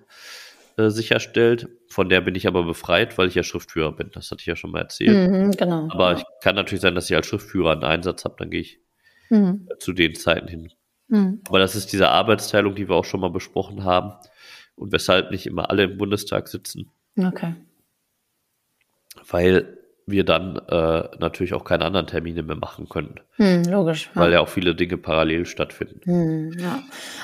äh, 0.77 0.91
sicherstellt. 0.91 1.69
Von 1.89 2.09
der 2.09 2.21
bin 2.21 2.37
ich 2.37 2.47
aber 2.47 2.63
befreit, 2.63 3.19
weil 3.19 3.29
ich 3.29 3.35
ja 3.35 3.43
Schriftführer 3.43 3.93
bin. 3.93 4.11
Das 4.13 4.31
hatte 4.31 4.41
ich 4.41 4.47
ja 4.47 4.57
schon 4.57 4.71
mal 4.71 4.83
erzählt. 4.83 5.31
Mhm, 5.31 5.51
genau. 5.53 5.89
Aber 5.91 6.15
ich 6.15 6.25
kann 6.41 6.55
natürlich 6.55 6.83
sein, 6.83 6.95
dass 6.95 7.11
ich 7.11 7.17
als 7.17 7.27
Schriftführer 7.27 7.73
einen 7.73 7.85
Einsatz 7.85 8.25
habe, 8.25 8.37
dann 8.39 8.51
gehe 8.51 8.61
ich 8.61 8.81
mhm. 9.29 9.69
zu 9.81 9.93
den 9.93 10.15
Zeiten 10.15 10.47
hin. 10.47 10.73
Mhm. 11.09 11.41
Aber 11.49 11.59
das 11.59 11.75
ist 11.75 11.93
diese 11.93 12.11
Arbeitsteilung, 12.11 12.77
die 12.77 12.89
wir 12.89 12.95
auch 12.95 13.05
schon 13.05 13.21
mal 13.21 13.31
besprochen 13.31 13.83
haben 13.83 14.13
und 14.79 14.93
weshalb 14.93 15.31
nicht 15.31 15.47
immer 15.47 15.71
alle 15.71 15.85
im 15.85 15.99
Bundestag 15.99 16.49
sitzen. 16.49 16.91
Okay. 17.17 17.55
Weil 19.29 19.79
wir 20.11 20.25
dann 20.25 20.57
äh, 20.69 21.05
natürlich 21.19 21.53
auch 21.53 21.65
keine 21.65 21.85
anderen 21.85 22.07
Termine 22.07 22.43
mehr 22.43 22.57
machen 22.57 22.89
können. 22.89 23.21
Hm, 23.37 23.65
logisch. 23.65 24.11
Ja. 24.15 24.23
Weil 24.23 24.33
ja 24.33 24.41
auch 24.41 24.49
viele 24.49 24.75
Dinge 24.75 24.97
parallel 24.97 25.45
stattfinden. 25.45 26.01
Hm, 26.05 26.59
ja. 26.59 26.79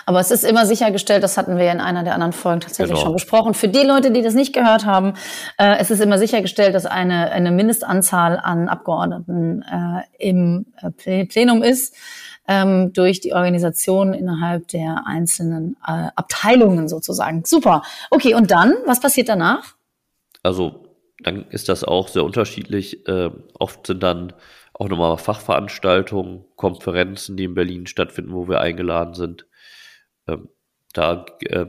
Aber 0.07 0.21
es 0.21 0.31
ist 0.31 0.45
immer 0.45 0.67
sichergestellt, 0.67 1.23
das 1.23 1.39
hatten 1.39 1.57
wir 1.57 1.71
in 1.73 1.81
einer 1.81 2.05
der 2.05 2.15
anderen 2.15 2.33
Folgen 2.33 2.61
tatsächlich 2.61 2.95
genau. 2.95 3.05
schon 3.05 3.13
besprochen. 3.15 3.55
Für 3.55 3.69
die 3.69 3.87
Leute, 3.87 4.11
die 4.11 4.23
das 4.23 4.35
nicht 4.35 4.53
gehört 4.53 4.85
haben, 4.85 5.15
äh, 5.59 5.77
es 5.79 5.91
ist 5.91 6.01
immer 6.01 6.19
sichergestellt, 6.19 6.75
dass 6.75 6.85
eine, 6.85 7.31
eine 7.31 7.51
Mindestanzahl 7.51 8.39
an 8.39 8.69
Abgeordneten 8.69 9.63
äh, 9.63 10.03
im 10.19 10.67
äh, 10.83 11.25
Plenum 11.25 11.63
ist. 11.63 11.97
Ähm, 12.47 12.93
durch 12.93 13.21
die 13.21 13.33
Organisation 13.33 14.13
innerhalb 14.13 14.69
der 14.69 15.07
einzelnen 15.07 15.77
äh, 15.87 16.09
Abteilungen 16.15 16.89
sozusagen. 16.89 17.43
Super. 17.47 17.83
Okay, 18.11 18.35
und 18.35 18.51
dann, 18.51 18.75
was 18.85 19.01
passiert 19.01 19.31
danach? 19.31 19.77
Also 20.43 20.85
dann 21.21 21.47
ist 21.49 21.69
das 21.69 21.85
auch 21.85 22.09
sehr 22.09 22.25
unterschiedlich. 22.25 23.09
Äh, 23.09 23.31
oft 23.59 23.87
sind 23.87 24.03
dann 24.03 24.35
auch 24.75 24.89
nochmal 24.89 25.17
Fachveranstaltungen, 25.17 26.45
Konferenzen, 26.57 27.37
die 27.37 27.45
in 27.45 27.55
Berlin 27.55 27.87
stattfinden, 27.87 28.35
wo 28.35 28.49
wir 28.49 28.61
eingeladen 28.61 29.15
sind. 29.15 29.47
Ähm, 30.27 30.49
da 30.93 31.25
äh, 31.41 31.67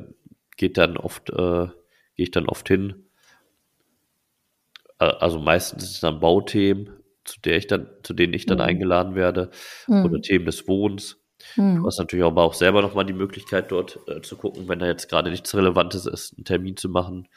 geht 0.58 0.78
dann 0.78 0.98
oft, 0.98 1.30
äh, 1.30 1.68
gehe 2.16 2.26
ich 2.26 2.32
dann 2.32 2.48
oft 2.48 2.68
hin. 2.68 3.06
Äh, 5.00 5.06
also 5.06 5.40
meistens 5.40 5.84
ist 5.84 5.92
es 5.92 6.00
dann 6.00 6.20
Bauthemen, 6.20 6.90
zu 7.26 7.40
der 7.42 7.58
ich 7.58 7.68
dann, 7.68 7.90
zu 8.04 8.14
denen 8.14 8.34
ich 8.34 8.46
dann 8.46 8.60
mhm. 8.60 8.64
eingeladen 8.64 9.16
werde, 9.16 9.52
mhm. 9.88 10.06
oder 10.06 10.22
Themen 10.22 10.46
des 10.46 10.68
Wohnens. 10.68 11.22
Mhm. 11.56 11.78
Du 11.78 11.86
hast 11.86 12.00
natürlich 12.00 12.26
aber 12.26 12.44
auch 12.44 12.54
selber 12.54 12.82
nochmal 12.82 13.06
die 13.06 13.14
Möglichkeit, 13.14 13.72
dort 13.72 14.00
äh, 14.08 14.22
zu 14.22 14.38
gucken, 14.38 14.68
wenn 14.70 14.80
da 14.80 14.88
jetzt 14.88 15.10
gerade 15.10 15.30
nichts 15.30 15.54
Relevantes 15.56 16.06
ist, 16.06 16.36
einen 16.38 16.46
Termin 16.46 16.78
zu 16.78 16.90
machen. 16.90 17.28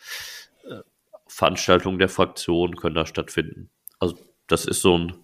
Veranstaltungen 1.29 1.98
der 1.98 2.09
Fraktion 2.09 2.77
können 2.77 2.94
da 2.94 3.07
stattfinden. 3.07 3.70
Also 4.01 4.16
das 4.46 4.64
ist 4.64 4.81
so 4.81 4.98
ein 4.98 5.14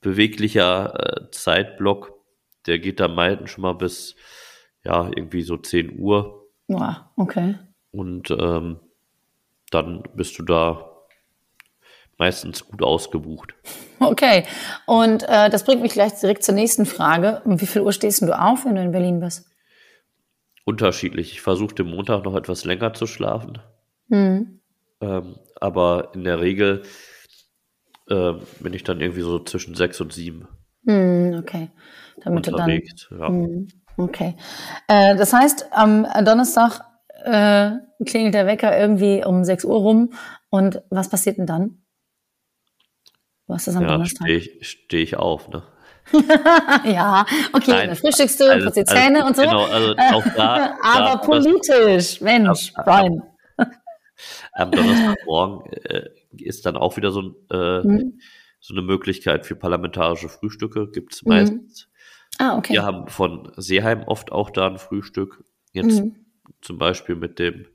beweglicher 0.00 0.94
äh, 0.94 1.30
Zeitblock, 1.30 2.12
der 2.66 2.78
geht 2.78 3.00
da 3.00 3.08
meistens 3.08 3.50
schon 3.50 3.62
mal 3.62 3.72
bis 3.72 4.14
ja 4.84 5.06
irgendwie 5.06 5.42
so 5.42 5.56
10 5.56 5.98
Uhr. 5.98 6.46
Ja, 6.68 7.10
okay. 7.16 7.56
Und 7.90 8.30
ähm, 8.30 8.78
dann 9.70 10.02
bist 10.14 10.38
du 10.38 10.44
da 10.44 10.89
meistens 12.20 12.66
gut 12.66 12.82
ausgebucht. 12.82 13.54
Okay, 13.98 14.44
und 14.86 15.24
äh, 15.24 15.50
das 15.50 15.64
bringt 15.64 15.82
mich 15.82 15.92
gleich 15.92 16.12
direkt 16.20 16.44
zur 16.44 16.54
nächsten 16.54 16.86
Frage. 16.86 17.42
Um 17.44 17.60
wie 17.60 17.66
viel 17.66 17.82
Uhr 17.82 17.92
stehst 17.92 18.22
du 18.22 18.38
auf, 18.38 18.64
wenn 18.64 18.76
du 18.76 18.82
in 18.82 18.92
Berlin 18.92 19.18
bist? 19.20 19.46
Unterschiedlich. 20.64 21.32
Ich 21.32 21.40
versuche 21.40 21.74
den 21.74 21.88
Montag 21.88 22.24
noch 22.24 22.36
etwas 22.36 22.64
länger 22.64 22.94
zu 22.94 23.06
schlafen. 23.06 23.58
Mhm. 24.08 24.60
Ähm, 25.00 25.36
aber 25.60 26.10
in 26.14 26.24
der 26.24 26.40
Regel 26.40 26.82
äh, 28.08 28.34
bin 28.60 28.74
ich 28.74 28.84
dann 28.84 29.00
irgendwie 29.00 29.22
so 29.22 29.38
zwischen 29.40 29.74
sechs 29.74 30.00
und 30.00 30.12
sieben. 30.12 30.46
Hm, 30.86 31.38
okay. 31.40 31.70
Damit 32.22 32.48
unterwegs, 32.48 33.08
du 33.08 33.16
dann, 33.16 33.20
ja. 33.20 33.28
Hm, 33.28 33.68
okay. 33.96 34.36
Äh, 34.88 35.16
das 35.16 35.32
heißt, 35.32 35.68
am 35.72 36.06
Donnerstag 36.24 36.82
äh, 37.24 37.72
klingelt 38.04 38.34
der 38.34 38.46
Wecker 38.46 38.78
irgendwie 38.78 39.24
um 39.24 39.42
6 39.44 39.64
Uhr 39.64 39.78
rum. 39.78 40.12
Und 40.50 40.82
was 40.90 41.08
passiert 41.08 41.38
denn 41.38 41.46
dann? 41.46 41.79
Was 43.50 43.66
ist 43.66 43.76
am 43.76 43.82
ja, 43.82 43.88
Donnerstag? 43.88 44.26
Stehe 44.26 44.38
ich, 44.38 44.68
steh 44.68 45.02
ich 45.02 45.16
auf, 45.16 45.48
ne? 45.48 45.62
ja, 46.84 47.24
okay, 47.52 47.70
Nein, 47.70 47.96
frühstückst 47.96 48.40
du, 48.40 48.50
also, 48.50 48.64
putzt 48.64 48.76
die 48.76 48.84
Zähne 48.84 49.24
also, 49.24 49.26
und 49.28 49.36
so. 49.36 49.42
Genau, 49.42 49.64
also 49.64 49.94
auch 49.96 50.24
da. 50.34 50.78
Aber 50.82 51.04
da, 51.04 51.16
politisch, 51.16 52.18
das, 52.18 52.20
Mensch, 52.20 52.72
Brian. 52.84 53.22
Am 54.52 54.70
Donnerstagmorgen 54.70 55.72
äh, 55.84 56.08
ist 56.36 56.66
dann 56.66 56.76
auch 56.76 56.96
wieder 56.96 57.10
so, 57.10 57.36
äh, 57.50 57.80
mhm. 57.82 58.20
so 58.60 58.74
eine 58.74 58.82
Möglichkeit 58.82 59.46
für 59.46 59.56
parlamentarische 59.56 60.28
Frühstücke, 60.28 60.90
gibt 60.90 61.14
es 61.14 61.24
mhm. 61.24 61.28
meistens. 61.28 61.88
Ah, 62.38 62.56
okay. 62.56 62.74
Wir 62.74 62.82
haben 62.82 63.08
von 63.08 63.52
Seeheim 63.56 64.04
oft 64.04 64.32
auch 64.32 64.50
da 64.50 64.66
ein 64.66 64.78
Frühstück. 64.78 65.44
Jetzt 65.72 66.00
mhm. 66.00 66.16
zum 66.60 66.78
Beispiel 66.78 67.14
mit 67.14 67.38
dem 67.38 67.66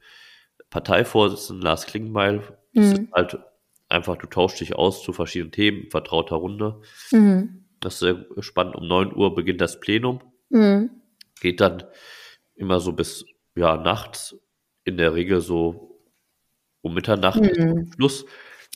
Parteivorsitzenden 0.69 1.63
Lars 1.63 1.85
Klingbeil. 1.85 2.41
Das 2.73 2.85
ist 2.87 3.01
mhm. 3.01 3.09
halt 3.13 3.39
einfach, 3.89 4.17
du 4.17 4.27
tauschst 4.27 4.61
dich 4.61 4.75
aus 4.75 5.03
zu 5.03 5.13
verschiedenen 5.13 5.51
Themen, 5.51 5.89
vertrauter 5.89 6.37
Runde. 6.37 6.81
Mhm. 7.11 7.65
Das 7.79 7.95
ist 7.95 7.99
sehr 7.99 8.25
spannend. 8.39 8.75
Um 8.75 8.87
9 8.87 9.15
Uhr 9.15 9.35
beginnt 9.35 9.61
das 9.61 9.79
Plenum. 9.79 10.21
Mhm. 10.49 10.89
Geht 11.39 11.61
dann 11.61 11.83
immer 12.55 12.79
so 12.79 12.93
bis 12.93 13.25
ja, 13.55 13.77
nachts, 13.77 14.35
in 14.83 14.97
der 14.97 15.13
Regel 15.13 15.41
so 15.41 15.99
um 16.81 16.93
Mitternacht 16.93 17.41
mhm. 17.41 17.91
Schluss. 17.95 18.25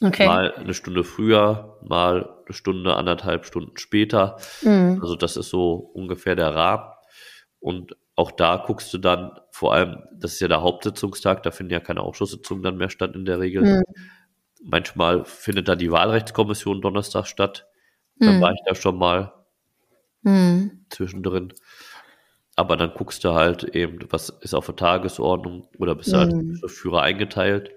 Okay. 0.02 0.26
Mal 0.26 0.54
eine 0.54 0.74
Stunde 0.74 1.04
früher, 1.04 1.78
mal 1.84 2.38
eine 2.46 2.54
Stunde, 2.54 2.96
anderthalb 2.96 3.46
Stunden 3.46 3.78
später. 3.78 4.38
Mhm. 4.62 5.00
Also 5.02 5.16
das 5.16 5.38
ist 5.38 5.50
so 5.50 5.74
ungefähr 5.74 6.36
der 6.36 6.56
Rahmen. 6.56 6.92
Und 7.60 7.98
auch 8.16 8.32
da 8.32 8.64
guckst 8.66 8.94
du 8.94 8.98
dann, 8.98 9.32
vor 9.52 9.74
allem, 9.74 9.98
das 10.14 10.34
ist 10.34 10.40
ja 10.40 10.48
der 10.48 10.62
Hauptsitzungstag, 10.62 11.44
da 11.44 11.52
finden 11.52 11.74
ja 11.74 11.80
keine 11.80 12.02
Ausschusssitzungen 12.02 12.64
dann 12.64 12.78
mehr 12.78 12.90
statt 12.90 13.16
in 13.16 13.26
der 13.26 13.40
Regel. 13.40 13.64
Mhm. 13.64 13.84
Manchmal 14.62 15.26
findet 15.26 15.68
da 15.68 15.76
die 15.76 15.92
Wahlrechtskommission 15.92 16.82
Donnerstag 16.82 17.28
statt. 17.28 17.68
Dann 18.20 18.38
mhm. 18.38 18.42
war 18.42 18.52
ich 18.52 18.60
da 18.66 18.76
schon 18.76 18.98
mal 18.98 19.34
mhm. 20.24 20.86
zwischendrin. 20.90 21.54
Aber 22.56 22.76
dann 22.76 22.94
guckst 22.94 23.24
du 23.24 23.34
halt 23.34 23.64
eben, 23.64 24.00
was 24.10 24.30
ist 24.42 24.54
auf 24.54 24.66
der 24.66 24.76
Tagesordnung 24.76 25.68
oder 25.78 25.96
bist 25.96 26.14
halt 26.14 26.34
mhm. 26.34 26.60
als 26.62 26.74
Führer 26.74 27.02
eingeteilt. 27.02 27.72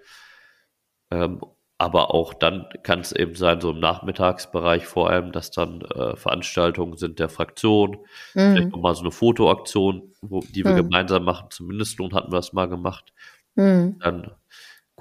Ähm, 1.10 1.40
aber 1.78 2.14
auch 2.14 2.32
dann 2.32 2.68
kann 2.84 3.00
es 3.00 3.10
eben 3.10 3.34
sein, 3.34 3.60
so 3.60 3.70
im 3.70 3.80
Nachmittagsbereich 3.80 4.86
vor 4.86 5.10
allem, 5.10 5.32
dass 5.32 5.50
dann 5.50 5.80
äh, 5.80 6.14
Veranstaltungen 6.16 6.96
sind 6.96 7.18
der 7.18 7.28
Fraktion, 7.28 7.98
mhm. 8.34 8.52
vielleicht 8.52 8.70
nochmal 8.70 8.94
so 8.94 9.00
eine 9.00 9.10
Fotoaktion, 9.10 10.12
wo, 10.20 10.40
die 10.40 10.64
wir 10.64 10.72
mhm. 10.72 10.76
gemeinsam 10.76 11.24
machen, 11.24 11.48
zumindest 11.50 11.98
nun 11.98 12.14
hatten 12.14 12.30
wir 12.30 12.36
das 12.36 12.52
mal 12.52 12.68
gemacht. 12.68 13.12
Mhm. 13.56 13.98
Dann 13.98 14.30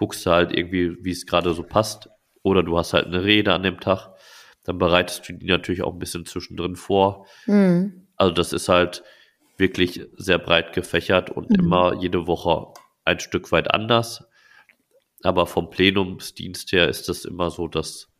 guckst 0.01 0.25
du 0.25 0.31
halt 0.31 0.51
irgendwie, 0.51 0.97
wie 1.03 1.11
es 1.11 1.27
gerade 1.27 1.53
so 1.53 1.61
passt. 1.61 2.09
Oder 2.41 2.63
du 2.63 2.75
hast 2.75 2.93
halt 2.93 3.05
eine 3.05 3.23
Rede 3.23 3.53
an 3.53 3.61
dem 3.61 3.79
Tag, 3.79 4.15
dann 4.63 4.79
bereitest 4.79 5.29
du 5.29 5.33
die 5.33 5.45
natürlich 5.45 5.83
auch 5.83 5.93
ein 5.93 5.99
bisschen 5.99 6.25
zwischendrin 6.25 6.75
vor. 6.75 7.27
Mhm. 7.45 8.07
Also 8.15 8.33
das 8.33 8.51
ist 8.51 8.67
halt 8.67 9.03
wirklich 9.57 10.01
sehr 10.17 10.39
breit 10.39 10.73
gefächert 10.73 11.29
und 11.29 11.51
mhm. 11.51 11.59
immer 11.59 11.93
jede 12.01 12.25
Woche 12.25 12.73
ein 13.05 13.19
Stück 13.19 13.51
weit 13.51 13.71
anders 13.71 14.25
aber 15.23 15.45
vom 15.47 15.69
Plenumsdienst 15.69 16.71
her 16.71 16.87
ist 16.87 17.09
das 17.09 17.25
immer 17.25 17.49
so, 17.49 17.67
dass 17.67 18.10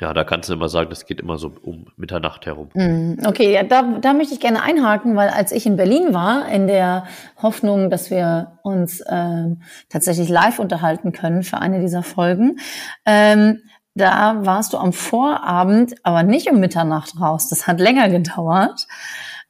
Ja, 0.00 0.12
da 0.12 0.24
kannst 0.24 0.50
du 0.50 0.52
immer 0.52 0.68
sagen, 0.68 0.90
das 0.90 1.06
geht 1.06 1.20
immer 1.20 1.38
so 1.38 1.52
um 1.62 1.86
Mitternacht 1.96 2.44
herum. 2.44 2.68
Mm, 2.74 3.14
okay, 3.26 3.54
ja, 3.54 3.62
da, 3.62 3.98
da 3.98 4.12
möchte 4.12 4.34
ich 4.34 4.40
gerne 4.40 4.62
einhaken, 4.62 5.16
weil 5.16 5.30
als 5.30 5.52
ich 5.52 5.64
in 5.64 5.76
Berlin 5.76 6.12
war, 6.12 6.48
in 6.48 6.66
der 6.66 7.06
Hoffnung, 7.40 7.88
dass 7.88 8.10
wir 8.10 8.58
uns 8.62 9.02
ähm, 9.08 9.62
tatsächlich 9.88 10.28
live 10.28 10.58
unterhalten 10.58 11.12
können 11.12 11.42
für 11.42 11.58
eine 11.58 11.80
dieser 11.80 12.02
Folgen, 12.02 12.58
ähm, 13.06 13.62
da 13.94 14.44
warst 14.44 14.74
du 14.74 14.76
am 14.76 14.92
Vorabend, 14.92 15.94
aber 16.02 16.22
nicht 16.22 16.50
um 16.50 16.60
Mitternacht 16.60 17.18
raus. 17.18 17.48
Das 17.48 17.66
hat 17.66 17.80
länger 17.80 18.10
gedauert. 18.10 18.86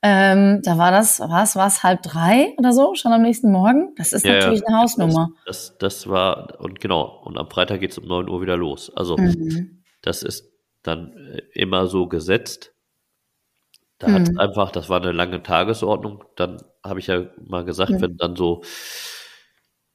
Ähm, 0.02 0.60
da 0.62 0.78
war 0.78 0.92
das, 0.92 1.18
was, 1.18 1.56
war 1.56 1.66
es 1.66 1.82
halb 1.82 2.02
drei 2.02 2.54
oder 2.58 2.72
so, 2.72 2.94
schon 2.94 3.12
am 3.12 3.22
nächsten 3.22 3.50
Morgen? 3.50 3.92
Das 3.96 4.12
ist 4.12 4.24
ja, 4.24 4.34
natürlich 4.34 4.64
eine 4.64 4.78
Hausnummer. 4.78 5.30
Das, 5.46 5.74
das, 5.78 5.78
das, 5.78 6.08
war, 6.08 6.60
und 6.60 6.78
genau, 6.78 7.22
und 7.24 7.36
am 7.36 7.50
Freitag 7.50 7.80
geht 7.80 7.90
es 7.90 7.98
um 7.98 8.06
neun 8.06 8.28
Uhr 8.28 8.40
wieder 8.40 8.56
los. 8.56 8.92
Also 8.94 9.16
mhm. 9.16 9.75
Das 10.06 10.22
ist 10.22 10.52
dann 10.82 11.16
äh, 11.16 11.42
immer 11.52 11.86
so 11.86 12.06
gesetzt. 12.06 12.72
Da 13.98 14.08
mhm. 14.08 14.14
hat 14.14 14.38
einfach, 14.38 14.70
das 14.70 14.88
war 14.88 15.00
eine 15.00 15.12
lange 15.12 15.42
Tagesordnung. 15.42 16.24
Dann 16.36 16.62
habe 16.84 17.00
ich 17.00 17.08
ja 17.08 17.26
mal 17.44 17.64
gesagt, 17.64 17.90
mhm. 17.90 18.00
wenn 18.00 18.16
dann 18.16 18.36
so 18.36 18.62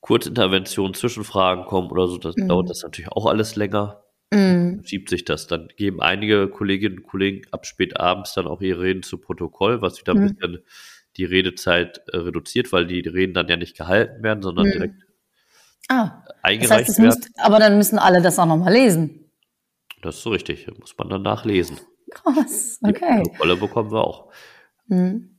Kurzinterventionen, 0.02 0.94
Zwischenfragen 0.94 1.66
kommen 1.66 1.92
oder 1.92 2.08
so, 2.08 2.18
dann 2.18 2.34
dauert 2.48 2.66
mhm. 2.66 2.70
das 2.70 2.84
natürlich 2.84 3.12
auch 3.12 3.28
alles 3.28 3.56
länger 3.56 4.04
mm. 4.32 4.84
schiebt 4.84 5.10
sich 5.10 5.26
das. 5.26 5.48
Dann 5.48 5.70
geben 5.76 6.02
einige 6.02 6.48
Kolleginnen 6.48 7.00
und 7.00 7.04
Kollegen 7.04 7.42
ab 7.52 7.66
spät 7.66 8.00
abends 8.00 8.34
dann 8.34 8.48
auch 8.48 8.62
ihre 8.62 8.82
Reden 8.82 9.04
zu 9.04 9.18
Protokoll, 9.18 9.82
was 9.82 10.00
wieder 10.00 10.14
ein 10.14 10.24
mm. 10.24 10.28
bisschen 10.28 10.60
die 11.18 11.26
Redezeit 11.26 12.02
äh, 12.12 12.18
reduziert, 12.18 12.72
weil 12.72 12.88
die 12.88 13.02
Reden 13.02 13.34
dann 13.34 13.48
ja 13.48 13.58
nicht 13.58 13.78
gehalten 13.78 14.24
werden, 14.24 14.42
sondern 14.42 14.68
mm. 14.68 14.72
direkt 14.72 14.96
ah, 15.90 16.24
eingereicht 16.42 16.72
das 16.72 16.88
heißt, 16.88 16.98
werden. 17.00 17.06
Müsst, 17.08 17.30
aber 17.38 17.60
dann 17.60 17.78
müssen 17.78 18.00
alle 18.00 18.22
das 18.22 18.40
auch 18.40 18.46
nochmal 18.46 18.74
lesen. 18.74 19.31
Das 20.02 20.18
ist 20.18 20.24
so 20.24 20.32
richtig, 20.32 20.68
muss 20.80 20.98
man 20.98 21.10
dann 21.10 21.22
nachlesen. 21.22 21.80
Krass, 22.12 22.80
okay. 22.84 23.24
Die 23.24 23.30
Protokolle 23.30 23.58
bekommen 23.58 23.92
wir 23.92 24.04
auch. 24.04 24.32
Mhm. 24.88 25.38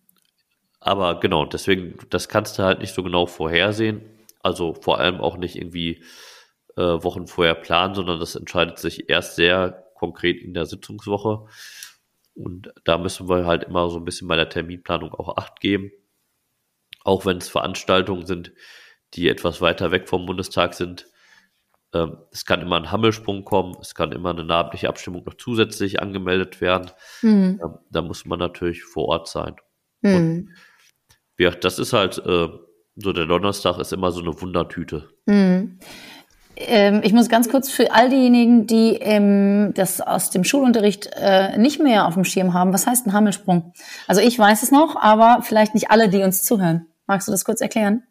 Aber 0.81 1.21
genau, 1.21 1.45
deswegen, 1.45 1.97
das 2.11 2.29
kannst 2.29 2.59
du 2.59 2.65
halt 2.65 2.81
nicht 2.81 2.95
so 2.95 3.03
genau 3.03 3.27
vorhersehen. 3.27 4.03
Also 4.43 4.75
vor 4.75 4.99
allem 4.99 5.21
auch 5.21 5.37
nicht 5.37 5.57
irgendwie 5.57 6.03
äh, 6.77 6.83
Wochen 6.83 7.27
vorher 7.27 7.55
planen, 7.55 7.95
sondern 7.95 8.19
das 8.19 8.35
entscheidet 8.35 8.79
sich 8.79 9.09
erst 9.09 9.37
sehr 9.37 9.87
konkret 9.95 10.41
in 10.43 10.55
der 10.55 10.67
Sitzungswoche. 10.67 11.47
Und 12.35 12.73
da 12.85 12.99
müssen 12.99 13.29
wir 13.29 13.47
halt 13.47 13.65
immer 13.65 13.91
so 13.91 13.99
ein 13.99 14.05
bisschen 14.05 14.27
bei 14.27 14.37
der 14.37 14.49
Terminplanung 14.49 15.15
auch 15.15 15.37
Acht 15.37 15.61
geben. 15.61 15.93
Auch 17.05 17.27
wenn 17.27 17.37
es 17.37 17.49
Veranstaltungen 17.49 18.27
sind, 18.27 18.53
die 19.15 19.29
etwas 19.29 19.61
weiter 19.61 19.91
weg 19.91 20.09
vom 20.09 20.27
Bundestag 20.27 20.75
sind. 20.75 21.07
Ähm, 21.95 22.17
es 22.31 22.45
kann 22.45 22.63
immer 22.63 22.77
ein 22.77 22.91
Hammelsprung 22.91 23.45
kommen, 23.45 23.77
es 23.81 23.95
kann 23.95 24.13
immer 24.13 24.31
eine 24.31 24.45
namentliche 24.45 24.89
Abstimmung 24.89 25.25
noch 25.25 25.35
zusätzlich 25.35 26.01
angemeldet 26.01 26.61
werden. 26.61 26.91
Mhm. 27.21 27.61
Ähm, 27.63 27.79
da 27.91 28.03
muss 28.03 28.25
man 28.25 28.39
natürlich 28.39 28.83
vor 28.83 29.09
Ort 29.09 29.29
sein. 29.29 29.57
Mhm. 30.01 30.15
Und 30.15 30.49
ja, 31.39 31.51
das 31.51 31.79
ist 31.79 31.93
halt 31.93 32.19
äh, 32.25 32.49
so 32.97 33.13
der 33.13 33.27
Donnerstag 33.27 33.79
ist 33.79 33.93
immer 33.93 34.13
so 34.13 34.21
eine 34.21 34.41
Wundertüte. 34.41 35.09
Mhm. 35.27 35.79
Ich 36.55 37.13
muss 37.15 37.31
ganz 37.31 37.49
kurz 37.49 37.71
für 37.71 37.93
all 37.93 38.11
diejenigen, 38.11 38.67
die 38.67 38.97
ähm, 39.01 39.73
das 39.75 40.03
aus 40.03 40.29
dem 40.29 40.45
Schulunterricht 40.45 41.11
äh, 41.17 41.57
nicht 41.57 41.81
mehr 41.81 42.07
auf 42.07 42.15
dem 42.15 42.25
Schirm 42.25 42.53
haben, 42.53 42.75
was 42.75 42.87
heißt 42.87 43.07
ein 43.07 43.15
Hammelsprung? 43.15 43.73
Also 44.07 44.21
ich 44.21 44.39
weiß 44.39 44.63
es 44.63 44.71
noch, 44.71 44.95
aber 44.97 45.41
vielleicht 45.43 45.75
nicht 45.75 45.91
alle, 45.91 46.11
die 46.11 46.23
uns 46.23 46.43
zuhören. 46.43 46.87
Magst 47.07 47.27
du 47.27 47.33
das 47.33 47.47
kurz 47.47 47.63
erklären? 47.63 48.03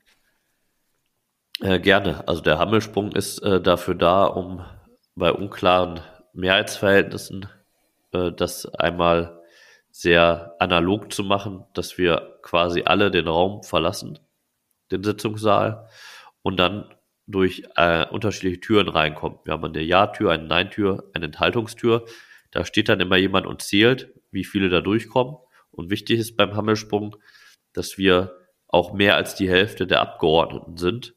Äh, 1.62 1.80
gerne. 1.80 2.28
Also 2.28 2.42
der 2.42 2.58
Hammelsprung 2.58 3.12
ist 3.12 3.40
äh, 3.40 3.62
dafür 3.62 3.94
da, 3.94 4.26
um 4.26 4.66
bei 5.16 5.32
unklaren 5.32 6.00
Mehrheitsverhältnissen 6.34 7.48
äh, 8.14 8.32
das 8.32 8.66
einmal 8.66 9.40
sehr 9.92 10.56
analog 10.60 11.14
zu 11.14 11.24
machen, 11.24 11.66
dass 11.74 12.00
wir 12.00 12.40
quasi 12.42 12.84
alle 12.84 13.12
den 13.12 13.28
Raum 13.28 13.62
verlassen, 13.62 14.18
den 14.92 15.04
Sitzungssaal, 15.04 15.88
und 16.42 16.58
dann 16.58 16.90
durch 17.28 17.64
äh, 17.76 18.08
unterschiedliche 18.08 18.60
Türen 18.62 18.88
reinkommt. 18.90 19.46
Wir 19.46 19.54
haben 19.54 19.64
eine 19.64 19.82
Ja-Tür, 19.82 20.32
eine 20.32 20.46
Nein-Tür, 20.46 21.12
eine 21.14 21.26
Enthaltungstür. 21.26 22.06
Da 22.50 22.66
steht 22.66 22.90
dann 22.90 23.00
immer 23.00 23.18
jemand 23.18 23.46
und 23.46 23.62
zählt, 23.62 24.12
wie 24.32 24.44
viele 24.46 24.70
da 24.70 24.82
durchkommen. 24.82 25.36
Und 25.70 25.92
wichtig 25.92 26.20
ist 26.20 26.36
beim 26.36 26.56
Hammelsprung, 26.56 27.18
dass 27.74 28.00
wir 28.00 28.36
auch 28.68 28.94
mehr 28.94 29.16
als 29.16 29.36
die 29.36 29.50
Hälfte 29.50 29.86
der 29.86 30.02
Abgeordneten 30.02 30.78
sind, 30.78 31.14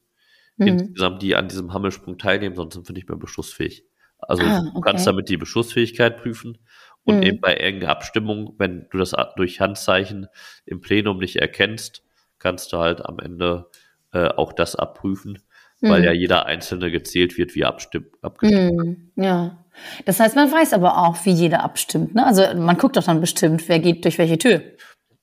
mhm. 0.57 0.67
insgesamt, 0.69 1.23
die 1.23 1.37
an 1.37 1.49
diesem 1.49 1.73
Hammelsprung 1.73 2.19
teilnehmen, 2.19 2.57
sonst 2.57 2.75
sind 2.75 2.89
wir 2.89 2.95
nicht 2.95 3.09
mehr 3.09 3.19
beschlussfähig. 3.19 3.85
Also 4.19 4.43
ah, 4.43 4.61
okay. 4.61 4.71
du 4.75 4.81
kannst 4.81 5.07
damit 5.07 5.29
die 5.29 5.37
Beschlussfähigkeit 5.37 6.17
prüfen 6.17 6.59
und 7.05 7.17
mhm. 7.17 7.23
eben 7.23 7.41
bei 7.41 7.55
engen 7.55 7.85
Abstimmungen, 7.85 8.55
wenn 8.59 8.87
du 8.91 8.99
das 8.99 9.15
durch 9.37 9.61
Handzeichen 9.61 10.27
im 10.65 10.81
Plenum 10.81 11.19
nicht 11.19 11.37
erkennst, 11.37 12.03
kannst 12.39 12.73
du 12.73 12.79
halt 12.79 13.05
am 13.05 13.19
Ende 13.19 13.71
äh, 14.13 14.29
auch 14.29 14.53
das 14.53 14.77
abprüfen 14.77 15.39
mhm. 15.85 15.91
weil 15.91 16.05
ja 16.05 16.13
jeder 16.13 16.47
Einzelne 16.47 16.91
gezählt 16.91 17.37
wird, 17.39 17.55
wie 17.55 17.65
abstimmt, 17.65 18.09
abgestimmt 18.23 18.77
mhm. 18.77 19.13
Ja. 19.17 19.65
Das 20.05 20.21
heißt, 20.21 20.37
man 20.37 20.51
weiß 20.51 20.73
aber 20.73 20.99
auch, 20.99 21.25
wie 21.25 21.33
jeder 21.33 21.65
abstimmt. 21.65 22.15
Ne? 22.15 22.25
Also 22.25 22.43
man 22.57 22.79
guckt 22.79 22.97
doch 22.97 23.05
dann 23.05 23.21
bestimmt, 23.21 23.69
wer 23.69 23.81
geht 23.81 24.05
durch 24.05 24.19
welche 24.19 24.39
Tür. 24.39 24.63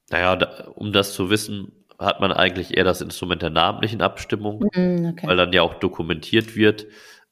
Naja, 0.09 0.35
da, 0.35 0.67
um 0.75 0.91
das 0.91 1.13
zu 1.13 1.29
wissen, 1.29 1.80
hat 2.01 2.19
man 2.19 2.31
eigentlich 2.31 2.75
eher 2.75 2.83
das 2.83 3.01
Instrument 3.01 3.41
der 3.41 3.49
namentlichen 3.49 4.01
Abstimmung, 4.01 4.65
mhm, 4.73 5.13
okay. 5.13 5.27
weil 5.27 5.37
dann 5.37 5.53
ja 5.53 5.61
auch 5.61 5.75
dokumentiert 5.75 6.55
wird 6.55 6.87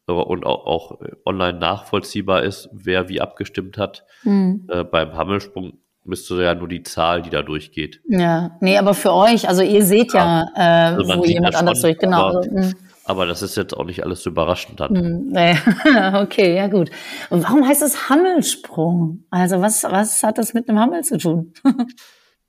äh, 0.07 0.11
und 0.11 0.45
auch, 0.45 0.65
auch, 0.65 0.99
online 1.25 1.57
nachvollziehbar 1.57 2.43
ist, 2.43 2.69
wer 2.71 3.09
wie 3.09 3.21
abgestimmt 3.21 3.77
hat. 3.77 4.05
Mhm. 4.23 4.67
Äh, 4.69 4.83
beim 4.83 5.13
Hammelsprung 5.13 5.79
müsste 6.03 6.41
ja 6.41 6.55
nur 6.55 6.67
die 6.67 6.83
Zahl, 6.83 7.21
die 7.21 7.29
da 7.29 7.41
durchgeht. 7.41 8.01
Ja, 8.07 8.57
nee, 8.61 8.77
aber 8.77 8.93
für 8.93 9.13
euch, 9.13 9.47
also 9.47 9.61
ihr 9.61 9.83
seht 9.83 10.13
ja, 10.13 10.45
ja 10.55 10.91
äh, 10.91 10.95
also 10.95 11.17
wo 11.17 11.25
jemand 11.25 11.55
anders 11.55 11.81
durch, 11.81 11.97
genau. 11.97 12.29
Aber, 12.29 12.37
also, 12.37 12.51
hm. 12.51 12.73
Aber 13.05 13.25
das 13.25 13.41
ist 13.41 13.57
jetzt 13.57 13.75
auch 13.75 13.85
nicht 13.85 14.03
alles 14.03 14.21
so 14.21 14.29
überraschend 14.29 14.79
dann. 14.79 15.29
Nee. 15.31 15.57
okay, 16.13 16.55
ja 16.55 16.67
gut. 16.67 16.91
Und 17.31 17.43
warum 17.43 17.67
heißt 17.67 17.81
es 17.81 18.07
Hammelsprung? 18.07 19.23
Also 19.31 19.61
was, 19.61 19.83
was 19.83 20.21
hat 20.21 20.37
das 20.37 20.53
mit 20.53 20.69
einem 20.69 20.79
Hammel 20.79 21.03
zu 21.03 21.17
tun? 21.17 21.53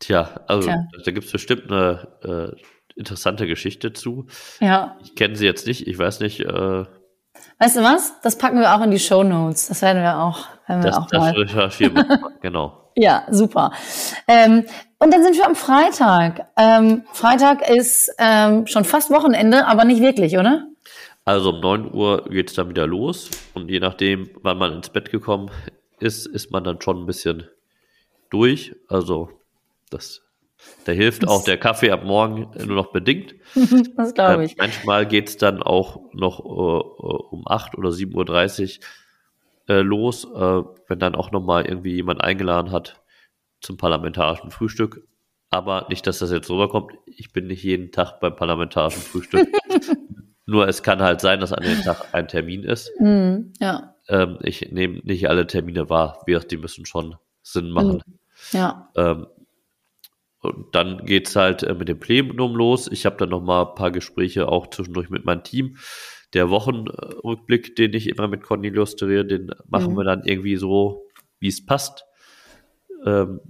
Tja, 0.01 0.41
also 0.47 0.69
Tja. 0.69 0.89
da 1.05 1.11
gibt 1.13 1.27
es 1.27 1.33
bestimmt 1.33 1.71
eine 1.71 2.09
äh, 2.25 2.61
interessante 2.97 3.47
Geschichte 3.47 3.93
zu. 3.93 4.27
Ja. 4.61 4.97
Ich 5.03 5.15
kenne 5.15 5.37
sie 5.37 5.47
jetzt 5.47 5.67
nicht, 5.67 5.87
ich 5.87 5.99
weiß 5.99 6.21
nicht. 6.21 6.41
Äh, 6.41 6.85
weißt 7.59 7.77
du 7.77 7.83
was? 7.83 8.21
Das 8.23 8.39
packen 8.39 8.59
wir 8.59 8.75
auch 8.75 8.83
in 8.83 8.91
die 8.91 8.99
Show 8.99 9.23
Notes. 9.23 9.69
Das 9.69 9.83
werden 9.83 10.03
wir 10.03 10.19
auch, 10.19 10.47
werden 10.67 10.83
wir 10.83 10.91
das, 10.91 10.99
auch 10.99 11.07
das 11.07 11.37
recherchieren 11.37 11.95
wir, 11.95 12.31
genau. 12.41 12.91
Ja, 12.97 13.27
super. 13.31 13.73
Ähm, 14.27 14.65
und 14.99 15.13
dann 15.13 15.23
sind 15.23 15.37
wir 15.37 15.47
am 15.47 15.55
Freitag. 15.55 16.49
Ähm, 16.57 17.05
Freitag 17.13 17.69
ist 17.69 18.13
ähm, 18.19 18.67
schon 18.67 18.85
fast 18.85 19.11
Wochenende, 19.11 19.67
aber 19.67 19.85
nicht 19.85 20.03
wirklich, 20.03 20.37
oder? 20.37 20.67
Also 21.25 21.51
um 21.51 21.61
9 21.61 21.95
Uhr 21.95 22.25
geht 22.25 22.51
es 22.51 22.57
dann 22.57 22.69
wieder 22.69 22.87
los. 22.87 23.31
Und 23.55 23.71
je 23.71 23.81
nachdem, 23.81 24.31
wann 24.43 24.59
man 24.59 24.73
ins 24.75 24.91
Bett 24.91 25.11
gekommen 25.11 25.51
ist, 26.01 26.27
ist 26.27 26.51
man 26.51 26.65
dann 26.65 26.81
schon 26.81 27.03
ein 27.03 27.07
bisschen 27.07 27.49
durch. 28.31 28.75
Also 28.89 29.31
das, 29.91 30.23
da 30.85 30.93
hilft 30.93 31.27
auch 31.27 31.45
der 31.45 31.59
Kaffee 31.59 31.91
ab 31.91 32.05
morgen 32.05 32.51
nur 32.57 32.77
noch 32.77 32.93
bedingt. 32.93 33.35
das 33.97 34.15
glaube 34.15 34.45
ich. 34.45 34.53
Äh, 34.53 34.57
manchmal 34.59 35.07
geht 35.07 35.29
es 35.29 35.37
dann 35.37 35.63
auch 35.63 36.01
noch 36.13 36.41
äh, 36.41 37.35
um 37.35 37.47
8 37.47 37.77
oder 37.77 37.91
7.30 37.91 38.81
Uhr 39.69 39.75
äh, 39.75 39.81
los, 39.83 40.25
äh, 40.25 40.63
wenn 40.89 40.99
dann 40.99 41.15
auch 41.15 41.31
nochmal 41.31 41.67
irgendwie 41.67 41.95
jemand 41.95 42.23
eingeladen 42.23 42.73
hat 42.73 43.03
zum 43.61 43.77
parlamentarischen 43.77 44.51
Frühstück. 44.51 45.07
Aber 45.51 45.87
nicht, 45.89 46.07
dass 46.07 46.21
das 46.21 46.31
jetzt 46.31 46.49
rüberkommt. 46.49 46.93
Ich 47.07 47.33
bin 47.33 47.47
nicht 47.47 47.63
jeden 47.63 47.91
Tag 47.91 48.21
beim 48.21 48.37
parlamentarischen 48.37 49.03
Frühstück. 49.03 49.49
Nur 50.47 50.69
es 50.69 50.83
kann 50.83 51.01
halt 51.01 51.21
sein, 51.21 51.41
dass 51.41 51.53
an 51.53 51.63
dem 51.63 51.83
Tag 51.83 52.13
ein 52.13 52.29
Termin 52.29 52.63
ist. 52.63 52.91
Mm, 52.99 53.53
ja. 53.61 53.95
Ähm, 54.09 54.39
ich 54.43 54.71
nehme 54.73 55.01
nicht 55.05 55.29
alle 55.29 55.47
Termine 55.47 55.89
wahr. 55.91 56.25
Die 56.27 56.57
müssen 56.57 56.87
schon 56.87 57.17
Sinn 57.43 57.71
machen. 57.71 58.03
Mm, 58.07 58.57
ja. 58.57 58.91
Ähm, 58.97 59.27
und 60.41 60.75
dann 60.75 61.05
geht's 61.05 61.37
halt 61.37 61.63
äh, 61.63 61.75
mit 61.75 61.89
dem 61.89 62.01
Plenum 62.01 62.57
los. 62.57 62.89
Ich 62.91 63.05
habe 63.07 63.17
dann 63.17 63.29
noch 63.29 63.43
mal 63.43 63.67
ein 63.67 63.75
paar 63.75 63.91
Gespräche 63.91 64.49
auch 64.49 64.69
zwischendurch 64.69 65.11
mit 65.11 65.25
meinem 65.25 65.45
Team. 65.45 65.77
Der 66.33 66.49
Wochenrückblick, 66.49 67.77
den 67.77 67.93
ich 67.93 68.09
immer 68.09 68.29
mit 68.29 68.43
Cornelius 68.43 68.93
illustriere, 68.93 69.27
den 69.27 69.51
machen 69.69 69.95
mm. 69.95 69.97
wir 69.97 70.05
dann 70.05 70.25
irgendwie 70.25 70.57
so, 70.57 71.07
wie 71.41 71.49
es 71.49 71.65
passt. 71.65 72.05
Ähm, 73.05 73.41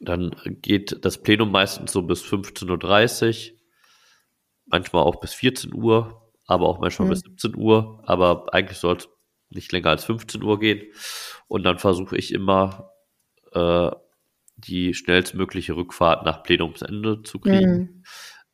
dann 0.00 0.34
geht 0.44 1.04
das 1.04 1.22
Plenum 1.22 1.50
meistens 1.50 1.92
so 1.92 2.02
bis 2.02 2.22
15.30 2.22 3.52
Uhr, 3.52 3.58
manchmal 4.66 5.02
auch 5.02 5.16
bis 5.20 5.34
14 5.34 5.74
Uhr, 5.74 6.32
aber 6.46 6.68
auch 6.68 6.78
manchmal 6.78 7.06
mhm. 7.06 7.10
bis 7.12 7.20
17 7.20 7.56
Uhr. 7.56 8.02
Aber 8.04 8.52
eigentlich 8.52 8.78
soll 8.78 8.96
es 8.96 9.08
nicht 9.50 9.72
länger 9.72 9.90
als 9.90 10.04
15 10.04 10.42
Uhr 10.42 10.58
gehen. 10.58 10.82
Und 11.48 11.64
dann 11.64 11.78
versuche 11.78 12.16
ich 12.16 12.32
immer, 12.32 12.90
äh, 13.52 13.90
die 14.56 14.94
schnellstmögliche 14.94 15.76
Rückfahrt 15.76 16.24
nach 16.24 16.42
Plenumsende 16.42 17.22
zu 17.22 17.38
kriegen. 17.38 17.78
Mhm. 17.78 18.02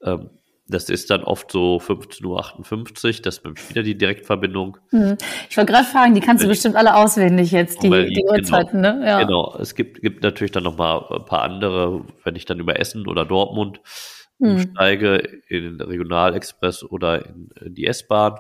Ähm, 0.03 0.31
das 0.71 0.89
ist 0.89 1.11
dann 1.11 1.25
oft 1.25 1.51
so 1.51 1.79
15.58 1.79 2.25
Uhr, 2.25 3.23
das 3.23 3.39
ist 3.39 3.71
wieder 3.71 3.83
die 3.83 3.99
Direktverbindung. 3.99 4.79
Hm. 4.91 5.17
Ich 5.49 5.57
wollte 5.57 5.73
gerade 5.73 5.87
fragen, 5.87 6.15
die 6.15 6.21
kannst 6.21 6.45
du 6.45 6.49
bestimmt 6.49 6.77
alle 6.77 6.95
auswendig 6.95 7.51
jetzt, 7.51 7.83
die, 7.83 7.91
die 7.91 8.15
genau. 8.15 8.33
Uhrzeiten, 8.33 8.83
genau, 8.83 8.99
ne? 8.99 9.07
Ja. 9.07 9.21
Genau, 9.21 9.57
es 9.59 9.75
gibt, 9.75 10.01
gibt 10.01 10.23
natürlich 10.23 10.53
dann 10.53 10.63
nochmal 10.63 11.05
ein 11.11 11.25
paar 11.25 11.43
andere, 11.43 12.05
wenn 12.23 12.37
ich 12.37 12.45
dann 12.45 12.61
über 12.61 12.79
Essen 12.79 13.09
oder 13.09 13.25
Dortmund 13.25 13.81
hm. 14.39 14.53
umsteige, 14.53 15.17
in 15.49 15.65
den 15.65 15.81
Regionalexpress 15.81 16.85
oder 16.85 17.27
in, 17.27 17.51
in 17.61 17.75
die 17.75 17.87
S-Bahn. 17.87 18.37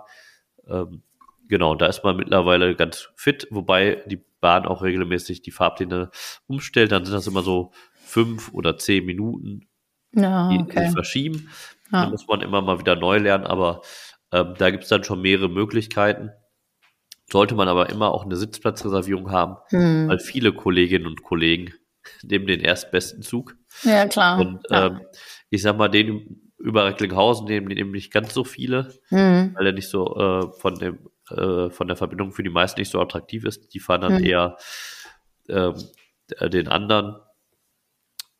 Ähm, 0.68 1.03
genau, 1.51 1.75
da 1.75 1.87
ist 1.87 2.03
man 2.03 2.17
mittlerweile 2.17 2.75
ganz 2.75 3.11
fit, 3.17 3.47
wobei 3.51 4.03
die 4.07 4.25
Bahn 4.41 4.65
auch 4.65 4.83
regelmäßig 4.83 5.43
die 5.43 5.51
Farbpläne 5.51 6.11
umstellt. 6.47 6.93
Dann 6.93 7.05
sind 7.05 7.15
das 7.15 7.27
immer 7.27 7.43
so 7.43 7.73
fünf 7.93 8.53
oder 8.55 8.79
zehn 8.79 9.05
Minuten, 9.05 9.69
ja, 10.15 10.49
die 10.49 10.59
okay. 10.59 10.85
sich 10.85 10.93
verschieben. 10.93 11.51
Ja. 11.93 12.05
Da 12.05 12.11
muss 12.11 12.27
man 12.27 12.41
immer 12.41 12.63
mal 12.63 12.79
wieder 12.79 12.97
neu 12.97 13.19
lernen, 13.19 13.45
aber 13.45 13.83
ähm, 14.33 14.55
da 14.57 14.71
gibt 14.71 14.85
es 14.85 14.89
dann 14.89 15.05
schon 15.05 15.21
mehrere 15.21 15.49
Möglichkeiten. 15.49 16.31
Sollte 17.31 17.55
man 17.55 17.69
aber 17.69 17.91
immer 17.91 18.13
auch 18.13 18.25
eine 18.25 18.37
Sitzplatzreservierung 18.37 19.31
haben, 19.31 19.57
hm. 19.69 20.09
weil 20.09 20.19
viele 20.19 20.53
Kolleginnen 20.53 21.07
und 21.07 21.23
Kollegen 21.23 21.75
nehmen 22.23 22.47
den 22.47 22.61
erstbesten 22.61 23.23
Zug. 23.23 23.57
Ja, 23.83 24.07
klar. 24.07 24.41
Und 24.41 24.63
ja. 24.71 24.87
Ähm, 24.87 25.01
ich 25.51 25.63
sag 25.63 25.77
mal, 25.77 25.89
den 25.89 26.51
über 26.59 26.85
Recklinghausen 26.85 27.47
nehmen 27.47 27.69
die 27.69 27.79
eben 27.79 27.91
nicht 27.91 28.13
ganz 28.13 28.35
so 28.35 28.45
viele, 28.45 28.93
hm. 29.09 29.55
weil 29.55 29.67
er 29.67 29.73
nicht 29.73 29.89
so 29.89 30.17
äh, 30.17 30.53
von 30.61 30.75
dem 30.75 31.10
äh, 31.31 31.71
von 31.71 31.88
der 31.88 31.97
Verbindung 31.97 32.33
für 32.33 32.43
die 32.43 32.51
meisten 32.51 32.81
nicht 32.81 32.90
so 32.90 33.01
attraktiv 33.01 33.45
ist. 33.45 33.73
Die 33.75 33.81
fahren 33.81 34.01
dann 34.03 34.19
hm. 34.19 34.25
eher 34.25 34.57
ähm, 35.49 35.75
den 36.40 36.69
anderen 36.69 37.16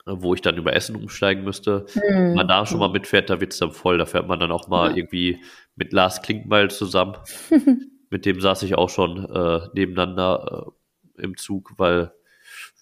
wo 0.07 0.35
ich 0.35 0.41
dann 0.41 0.57
über 0.57 0.75
Essen 0.75 0.97
umsteigen 0.97 1.45
müsste. 1.45 1.87
Mhm. 1.95 2.01
Wenn 2.03 2.35
man 2.35 2.49
da 2.49 2.67
schon 2.67 2.79
mal 2.79 2.89
mitfährt, 2.89 3.31
da 3.31 3.41
wird 3.41 3.53
es 3.53 3.59
dann 3.59 3.73
voll. 3.73 3.99
Da 3.99 4.07
fährt 4.07 4.27
man 4.27 4.41
dann 4.41 4.53
auch 4.53 4.69
mal 4.69 4.91
ja. 4.91 4.97
irgendwie 4.97 5.43
mit 5.77 5.93
Lars 5.93 6.23
Klinkbeil 6.23 6.71
zusammen. 6.71 7.17
mit 8.11 8.27
dem 8.27 8.41
saß 8.41 8.63
ich 8.63 8.77
auch 8.77 8.89
schon 8.89 9.25
äh, 9.31 9.61
nebeneinander 9.75 10.73
äh, 11.17 11.23
im 11.23 11.37
Zug, 11.37 11.75
weil 11.77 12.13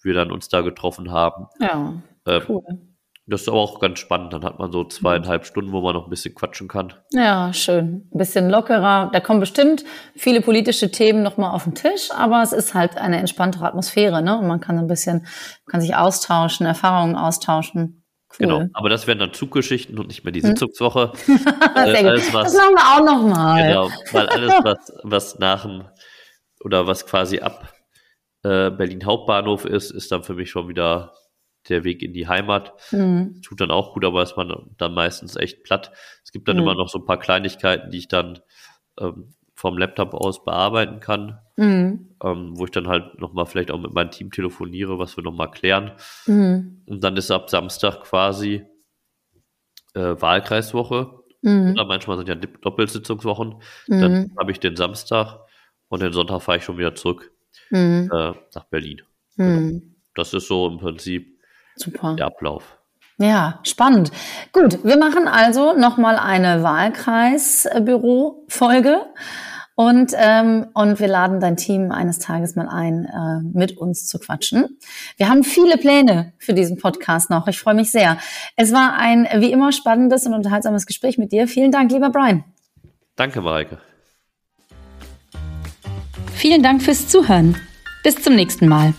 wir 0.01 0.13
dann 0.13 0.31
uns 0.31 0.49
da 0.49 0.61
getroffen 0.61 1.11
haben. 1.11 1.47
Ja, 1.59 2.01
äh, 2.25 2.41
cool. 2.47 2.63
Das 3.29 3.41
ist 3.41 3.47
aber 3.47 3.59
auch 3.59 3.79
ganz 3.79 3.99
spannend. 3.99 4.33
Dann 4.33 4.43
hat 4.43 4.57
man 4.57 4.71
so 4.71 4.83
zweieinhalb 4.83 5.45
Stunden, 5.45 5.71
wo 5.71 5.81
man 5.81 5.93
noch 5.93 6.05
ein 6.05 6.09
bisschen 6.09 6.33
quatschen 6.33 6.67
kann. 6.67 6.93
Ja, 7.11 7.53
schön. 7.53 8.09
Ein 8.11 8.17
bisschen 8.17 8.49
lockerer. 8.49 9.11
Da 9.13 9.19
kommen 9.19 9.39
bestimmt 9.39 9.85
viele 10.15 10.41
politische 10.41 10.89
Themen 10.89 11.21
nochmal 11.21 11.53
auf 11.53 11.65
den 11.65 11.75
Tisch, 11.75 12.09
aber 12.11 12.41
es 12.41 12.53
ist 12.53 12.73
halt 12.73 12.97
eine 12.97 13.17
entspanntere 13.19 13.65
Atmosphäre, 13.67 14.23
ne? 14.23 14.39
Und 14.39 14.47
man 14.47 14.59
kann 14.59 14.79
ein 14.79 14.87
bisschen, 14.87 15.27
kann 15.67 15.79
sich 15.79 15.95
austauschen, 15.95 16.65
Erfahrungen 16.65 17.15
austauschen. 17.15 18.03
Cool. 18.31 18.47
Genau, 18.47 18.65
aber 18.73 18.89
das 18.89 19.05
wären 19.05 19.19
dann 19.19 19.33
Zuggeschichten 19.33 19.99
und 19.99 20.07
nicht 20.07 20.23
mehr 20.23 20.31
die 20.31 20.41
hm. 20.41 20.49
Sitzungswoche. 20.49 21.13
Äh, 21.75 22.03
gut. 22.03 22.33
Was, 22.33 22.51
das 22.51 22.53
machen 22.55 22.75
wir 22.75 22.83
auch 22.83 23.05
nochmal. 23.05 23.67
Genau, 23.67 23.89
weil 24.11 24.27
alles, 24.27 24.53
was, 24.63 24.93
was 25.03 25.39
nach 25.39 25.61
dem 25.61 25.83
oder 26.63 26.87
was 26.87 27.05
quasi 27.05 27.39
ab 27.39 27.73
äh, 28.43 28.69
Berlin 28.69 29.05
Hauptbahnhof 29.05 29.65
ist, 29.65 29.91
ist 29.91 30.11
dann 30.11 30.23
für 30.23 30.33
mich 30.33 30.49
schon 30.49 30.67
wieder 30.67 31.13
der 31.69 31.83
Weg 31.83 32.01
in 32.01 32.13
die 32.13 32.27
Heimat. 32.27 32.73
Mhm. 32.91 33.41
Tut 33.41 33.61
dann 33.61 33.71
auch 33.71 33.93
gut, 33.93 34.05
aber 34.05 34.23
ist 34.23 34.37
man 34.37 34.71
dann 34.77 34.93
meistens 34.93 35.35
echt 35.35 35.63
platt. 35.63 35.91
Es 36.23 36.31
gibt 36.31 36.47
dann 36.47 36.57
mhm. 36.57 36.63
immer 36.63 36.75
noch 36.75 36.89
so 36.89 36.99
ein 36.99 37.05
paar 37.05 37.19
Kleinigkeiten, 37.19 37.91
die 37.91 37.99
ich 37.99 38.07
dann 38.07 38.39
ähm, 38.99 39.33
vom 39.53 39.77
Laptop 39.77 40.13
aus 40.13 40.45
bearbeiten 40.45 41.01
kann, 41.01 41.37
mhm. 41.57 42.15
ähm, 42.23 42.57
wo 42.57 42.63
ich 42.63 42.71
dann 42.71 42.87
halt 42.87 43.19
nochmal 43.19 43.45
vielleicht 43.45 43.71
auch 43.71 43.79
mit 43.79 43.93
meinem 43.93 44.09
Team 44.09 44.31
telefoniere, 44.31 44.99
was 44.99 45.17
wir 45.17 45.23
nochmal 45.23 45.51
klären. 45.51 45.91
Mhm. 46.27 46.83
Und 46.85 47.03
dann 47.03 47.17
ist 47.17 47.29
ab 47.29 47.49
Samstag 47.49 48.03
quasi 48.03 48.65
äh, 49.95 50.15
Wahlkreiswoche. 50.21 51.19
Mhm. 51.41 51.71
Oder 51.71 51.85
manchmal 51.85 52.17
sind 52.17 52.29
ja 52.29 52.35
Doppelsitzungswochen. 52.35 53.55
Dann 53.87 54.11
mhm. 54.13 54.35
habe 54.39 54.51
ich 54.51 54.61
den 54.61 54.77
Samstag 54.77 55.39
und 55.89 56.01
den 56.01 56.13
Sonntag 56.13 56.41
fahre 56.41 56.59
ich 56.59 56.63
schon 56.63 56.77
wieder 56.77 56.95
zurück 56.95 57.31
äh, 57.71 58.07
nach 58.07 58.65
Berlin. 58.69 59.01
Genau. 59.35 59.81
Das 60.15 60.33
ist 60.33 60.47
so 60.47 60.67
im 60.67 60.77
Prinzip 60.77 61.38
Super. 61.79 62.15
der 62.15 62.27
Ablauf. 62.27 62.77
Ja, 63.17 63.59
spannend. 63.63 64.11
Gut, 64.53 64.83
wir 64.83 64.97
machen 64.97 65.27
also 65.27 65.73
nochmal 65.73 66.17
eine 66.17 66.61
Wahlkreisbüro-Folge 66.63 69.01
und, 69.75 70.13
ähm, 70.17 70.67
und 70.73 70.99
wir 70.99 71.07
laden 71.07 71.39
dein 71.39 71.55
Team 71.55 71.91
eines 71.91 72.19
Tages 72.19 72.57
mal 72.57 72.67
ein, 72.67 73.05
äh, 73.05 73.39
mit 73.57 73.77
uns 73.77 74.07
zu 74.07 74.19
quatschen. 74.19 74.77
Wir 75.17 75.29
haben 75.29 75.45
viele 75.45 75.77
Pläne 75.77 76.33
für 76.37 76.53
diesen 76.53 76.77
Podcast 76.77 77.29
noch. 77.29 77.47
Ich 77.47 77.59
freue 77.59 77.75
mich 77.75 77.91
sehr. 77.91 78.17
Es 78.57 78.73
war 78.73 78.97
ein 78.97 79.25
wie 79.37 79.51
immer 79.51 79.71
spannendes 79.71 80.25
und 80.25 80.33
unterhaltsames 80.33 80.85
Gespräch 80.85 81.17
mit 81.17 81.31
dir. 81.31 81.47
Vielen 81.47 81.71
Dank, 81.71 81.93
lieber 81.93 82.09
Brian. 82.09 82.43
Danke, 83.15 83.39
Mareike. 83.39 83.77
Vielen 86.33 86.61
Dank 86.63 86.81
fürs 86.81 87.07
Zuhören. 87.07 87.55
Bis 88.03 88.15
zum 88.15 88.35
nächsten 88.35 88.67
Mal. 88.67 88.93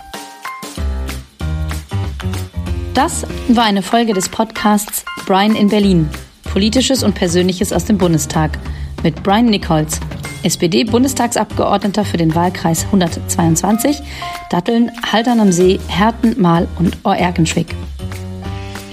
Das 3.02 3.24
war 3.48 3.64
eine 3.64 3.80
Folge 3.80 4.12
des 4.12 4.28
Podcasts 4.28 5.06
Brian 5.24 5.56
in 5.56 5.70
Berlin. 5.70 6.10
Politisches 6.42 7.02
und 7.02 7.14
Persönliches 7.14 7.72
aus 7.72 7.86
dem 7.86 7.96
Bundestag 7.96 8.58
mit 9.02 9.22
Brian 9.22 9.46
Nichols, 9.46 9.98
SPD-Bundestagsabgeordneter 10.42 12.04
für 12.04 12.18
den 12.18 12.34
Wahlkreis 12.34 12.84
122, 12.84 14.02
Datteln, 14.50 14.90
Haltern 15.10 15.40
am 15.40 15.50
See, 15.50 15.80
Herten, 15.88 16.38
Mahl 16.38 16.68
und 16.78 16.98
Oerkenschwick. 17.02 17.74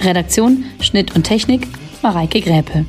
Redaktion, 0.00 0.64
Schnitt 0.80 1.14
und 1.14 1.24
Technik 1.24 1.68
Mareike 2.00 2.40
Gräpe. 2.40 2.86